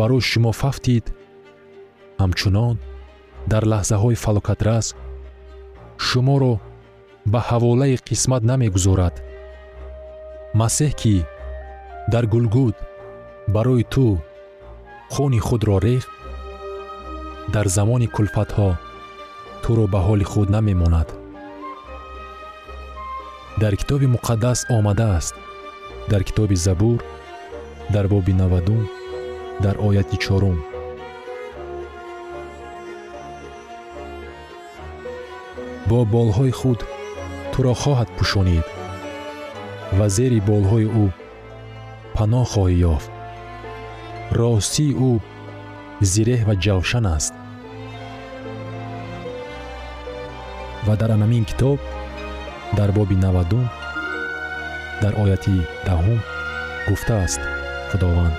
барои 0.00 0.26
шумо 0.30 0.52
фафтид 0.60 1.04
ҳамчунон 2.22 2.76
дар 3.52 3.62
лаҳзаҳои 3.72 4.20
фалокатрас 4.24 4.86
шуморо 6.06 6.54
ба 7.32 7.40
ҳаволаи 7.48 8.02
қисмат 8.08 8.42
намегузорад. 8.50 9.14
Масеҳ 10.60 10.92
ки 11.00 11.14
дар 12.12 12.24
гулгуд 12.34 12.76
барои 13.54 13.84
ту 13.94 14.06
хуни 15.12 15.38
худро 15.38 15.76
рехт 15.86 16.10
дар 17.54 17.66
замони 17.76 18.08
кулфатҳо 18.16 18.70
туро 19.62 19.84
ба 19.92 20.00
ҳоли 20.06 20.26
худ 20.32 20.48
намемонад. 20.56 21.08
Дар 23.62 23.74
китоби 23.80 24.06
муқаддас 24.14 24.60
омадааст 24.76 25.34
дар 26.10 26.22
китоби 26.28 26.56
забур 26.66 26.98
дар 27.94 28.06
боби 28.12 28.32
навадум 28.42 28.82
дар 29.64 29.76
ояти 29.88 30.16
чорум. 30.24 30.58
Бо 35.88 35.98
болҳои 36.14 36.52
худ 36.60 36.80
туро 37.52 37.74
хоҳад 37.82 38.08
пӯшонид 38.16 38.66
ва 39.98 40.06
зери 40.16 40.40
болҳои 40.50 40.86
ӯ 41.02 41.06
паноҳ 42.14 42.44
хоҳӣ 42.52 42.76
ёфт 42.94 43.10
ростии 44.40 44.92
ӯ 45.08 45.12
зиреҳ 46.12 46.40
ва 46.48 46.54
ҷавшан 46.64 47.04
аст 47.16 47.34
ва 50.86 50.94
дар 51.00 51.10
анамин 51.16 51.44
китоб 51.50 51.78
дар 52.78 52.90
боби 52.96 53.16
навадум 53.24 53.64
дар 55.02 55.12
ояти 55.22 55.56
даҳум 55.86 56.20
гуфтааст 56.88 57.40
худованд 57.90 58.38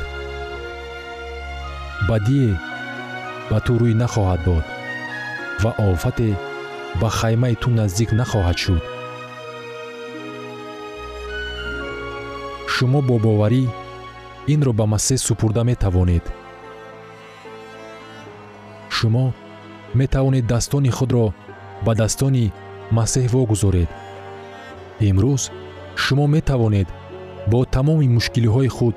бадие 2.09 2.51
ба 3.49 3.57
ту 3.65 3.73
рӯй 3.81 3.93
нахоҳад 4.01 4.41
дод 4.47 4.65
ва 5.63 5.71
офате 5.89 6.29
ба 7.01 7.09
хаймаи 7.19 7.55
ту 7.61 7.69
наздик 7.79 8.09
нахоҳад 8.19 8.57
шуд 8.63 8.83
шумо 12.73 12.99
бо 13.07 13.15
боварӣ 13.25 13.63
инро 14.47 14.73
ба 14.73 14.85
масеҳ 14.93 15.17
супурда 15.17 15.63
метавонед. 15.63 16.25
Шумо 18.89 19.33
метавонед 19.93 20.45
дастони 20.47 20.91
худро 20.97 21.33
ба 21.85 21.93
дастони 21.95 22.51
масеҳ 22.97 23.25
вогузоред. 23.33 23.89
Имрӯз 25.09 25.43
шумо 25.95 26.25
метавонед 26.27 26.87
бо 27.51 27.59
тамоми 27.65 28.07
мушкилиҳои 28.15 28.69
худ 28.77 28.95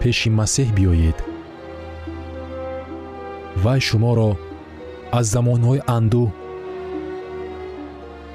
пеши 0.00 0.28
масеҳ 0.40 0.68
биёед. 0.76 1.18
Вай 3.64 3.80
шуморо 3.88 4.30
аз 5.18 5.26
замонҳои 5.34 5.84
андӯҳ 5.96 6.28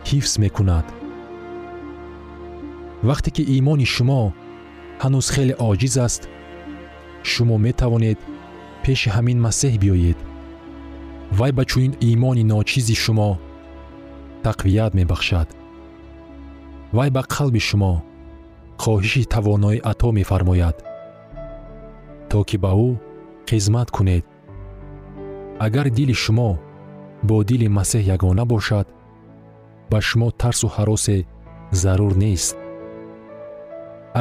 ҳифз 0.09 0.33
мекунад. 0.43 0.86
Вақте 3.09 3.29
ки 3.36 3.43
имони 3.57 3.86
шумо 3.95 4.21
ҳанӯз 5.03 5.27
хеле 5.35 5.55
оҷиз 5.69 5.95
аст. 6.07 6.21
Шумо 7.31 7.55
метавонед 7.65 8.19
пеши 8.83 9.09
ҳамин 9.15 9.37
масеҳ 9.45 9.73
биёед. 9.83 10.19
Вай 11.37 11.51
ба 11.57 11.63
чунин 11.69 11.93
имони 12.11 12.43
ночизи 12.51 12.95
шумо 13.03 13.31
тақвият 14.45 14.91
мебахшад. 14.99 15.47
Вай 16.97 17.09
ба 17.15 17.21
қалби 17.33 17.61
шумо 17.69 17.93
хоҳиши 18.81 19.23
тавоноӣ 19.33 19.77
ато 19.91 20.07
мефармояд. 20.17 20.77
То 22.29 22.39
ки 22.47 22.57
ба 22.63 22.71
ӯ 22.87 22.89
хизмат 23.49 23.89
кунед. 23.95 24.25
Агар 25.65 25.87
дили 25.97 26.15
шумо 26.23 26.49
бо 27.27 27.35
дили 27.49 27.67
масеҳ 27.77 28.03
ягона 28.15 28.43
бошад 28.53 28.87
ба 29.91 29.99
шумо 30.07 30.27
тарсу 30.41 30.67
ҳаросе 30.75 31.17
зарур 31.81 32.13
нест 32.23 32.55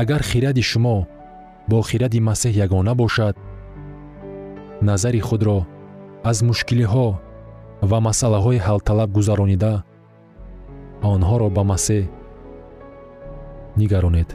агар 0.00 0.22
хиради 0.22 0.62
шумо 0.70 1.06
бо 1.68 1.78
хиради 1.88 2.20
масеҳ 2.28 2.54
ягона 2.64 2.94
бошад 3.02 3.36
назари 4.88 5.20
худро 5.28 5.58
аз 6.30 6.38
мушкилиҳо 6.48 7.06
ва 7.90 7.98
масъалаҳои 8.06 8.64
ҳалталаб 8.66 9.10
гузаронида 9.16 9.72
онҳоро 11.12 11.48
ба 11.56 11.62
масеҳ 11.72 12.04
нигаронед. 13.80 14.30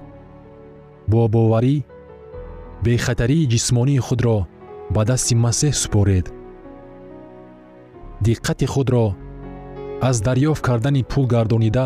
Бо 1.12 1.22
боварӣ 1.34 1.76
бехатарии 2.86 3.50
ҷисмонии 3.54 4.04
худро 4.08 4.38
ба 4.96 5.02
дасти 5.10 5.34
масеҳ 5.46 5.74
супоред. 5.84 6.26
Диққати 8.26 8.65
худро 8.74 9.06
аз 10.10 10.17
дарёфт 10.28 10.62
кардани 10.67 11.04
пул 11.12 11.26
гардонида 11.34 11.86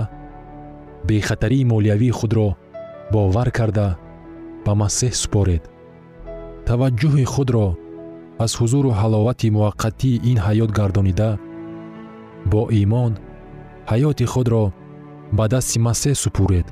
бехатарии 1.09 1.69
молиявии 1.71 2.17
худро 2.19 2.47
бовар 3.13 3.49
карда 3.57 3.87
ба 4.65 4.73
масеҳ 4.81 5.13
супоред. 5.21 5.63
Таваҷҷӯҳи 6.67 7.25
худро 7.33 7.67
аз 8.43 8.51
ҳузуру 8.59 8.89
ҳаловати 8.99 9.53
муваққатии 9.55 10.21
ин 10.31 10.37
ҳаёт 10.45 10.71
гардонида 10.79 11.31
бо 12.51 12.61
имон 12.83 13.11
ҳаёти 13.91 14.25
худро 14.33 14.63
ба 15.37 15.45
дасти 15.53 15.77
масеҳ 15.87 16.15
супуред 16.23 16.67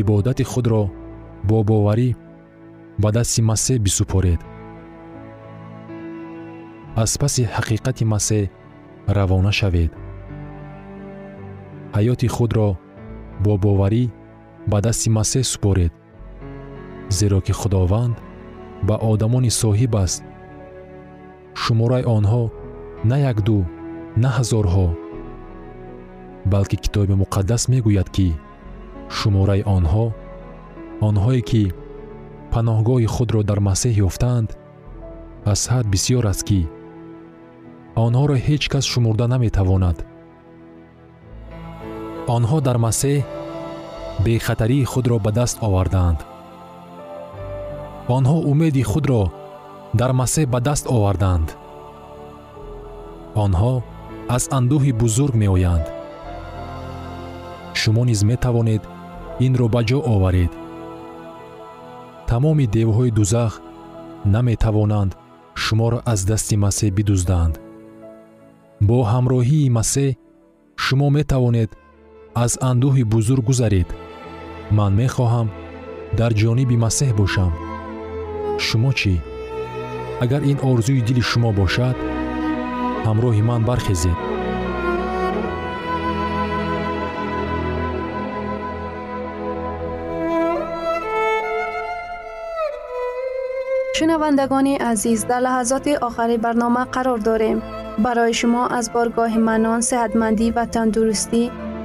ибодати 0.00 0.44
худро 0.52 0.82
бо 1.48 1.58
боварӣ 1.68 2.10
ба 3.02 3.08
дасти 3.16 3.40
масеҳ 3.50 3.78
бисупоред. 3.86 4.40
Аз 7.02 7.12
паси 7.20 7.42
ҳақиқати 7.56 8.04
масеҳ 8.14 8.42
равона 9.16 9.52
шавед. 9.58 9.90
Ҳаёти 11.96 12.28
худро 12.36 12.68
бо 13.44 13.52
боварӣ 13.64 14.04
ба 14.66 14.80
дасти 14.80 15.08
масеҳ 15.10 15.44
супоред 15.52 15.92
зеро 17.08 17.40
ки 17.40 17.52
худованд 17.52 18.14
ба 18.88 18.94
одамони 19.12 19.50
соҳиб 19.62 19.92
аст. 20.04 20.22
Шумораи 21.62 22.04
онҳо 22.16 22.42
на 23.10 23.16
якду 23.32 23.58
на 24.22 24.28
ҳазорҳо. 24.36 24.88
Балки 26.52 26.76
китоби 26.84 27.14
муқаддас 27.22 27.62
мегӯяд 27.72 28.08
ки 28.16 28.28
шумораи 29.16 29.62
онҳо 29.76 30.06
онҳое 31.08 31.42
ки 31.50 31.62
паноҳгоҳи 32.52 33.12
худро 33.14 33.40
дар 33.50 33.58
масеҳ 33.68 33.94
ёфтаанд 34.08 34.48
аз 35.52 35.60
ҳад 35.72 35.86
бисьёр 35.92 36.24
аст 36.32 36.42
ки 36.48 36.60
онҳоро 38.06 38.36
ҳеҷ 38.46 38.62
кас 38.72 38.84
шумурда 38.92 39.26
наметавонад. 39.34 39.96
Онҳо 42.36 42.58
дар 42.66 42.76
масеҳ 42.86 43.18
бехатарии 44.24 44.84
худро 44.92 45.16
ба 45.24 45.30
даст 45.38 45.56
овардаанд 45.66 46.20
онҳо 48.16 48.38
умеди 48.50 48.82
худро 48.90 49.22
дар 50.00 50.10
масеҳ 50.20 50.46
ба 50.52 50.58
даст 50.68 50.84
овардаанд 50.96 51.48
онҳо 53.44 53.74
аз 54.36 54.44
андӯҳи 54.58 54.92
бузург 55.02 55.34
меоянд. 55.42 55.86
Шумо 57.80 58.02
низ 58.10 58.20
метавонед 58.30 58.82
инро 59.46 59.66
ба 59.74 59.80
ҷо 59.88 59.98
оваред. 60.14 60.52
Тамоми 62.30 62.66
девҳои 62.76 63.10
дузах 63.18 63.52
наметавонанд 64.34 65.12
шуморо 65.62 65.98
аз 66.12 66.20
дасти 66.30 66.56
масеҳ 66.64 66.90
бидуздаанд. 66.98 67.54
Бо 68.88 68.98
ҳамроҳии 69.12 69.72
масеҳ 69.78 70.10
шумо 70.84 71.08
метавонед 71.18 71.70
аз 72.44 72.52
андӯҳи 72.70 73.04
бузург 73.14 73.44
гузаред 73.50 73.88
ман 74.78 74.92
мехоҳам 75.00 75.48
дар 76.18 76.32
ҷониби 76.40 76.76
масеҳ 76.84 77.10
бошам 77.20 77.52
шумо 78.66 78.90
чӣ 78.98 79.14
агар 80.24 80.42
ин 80.52 80.58
орзуи 80.70 81.00
дили 81.08 81.22
шумо 81.30 81.50
бошад 81.60 81.96
ҳамроҳи 83.06 83.42
ман 83.50 83.62
бархезед 83.68 84.18
шунавандагони 93.96 94.74
азиз 94.92 95.20
дар 95.30 95.40
лаҳазоти 95.46 95.92
охари 96.08 96.36
барнома 96.44 96.84
қарор 96.94 97.18
дорем 97.28 97.58
барои 98.04 98.34
шумо 98.40 98.62
аз 98.78 98.86
боргоҳи 98.94 99.40
манон 99.50 99.80
сеҳатмандӣ 99.90 100.46
ва 100.56 100.64
тандурустӣ 100.74 101.42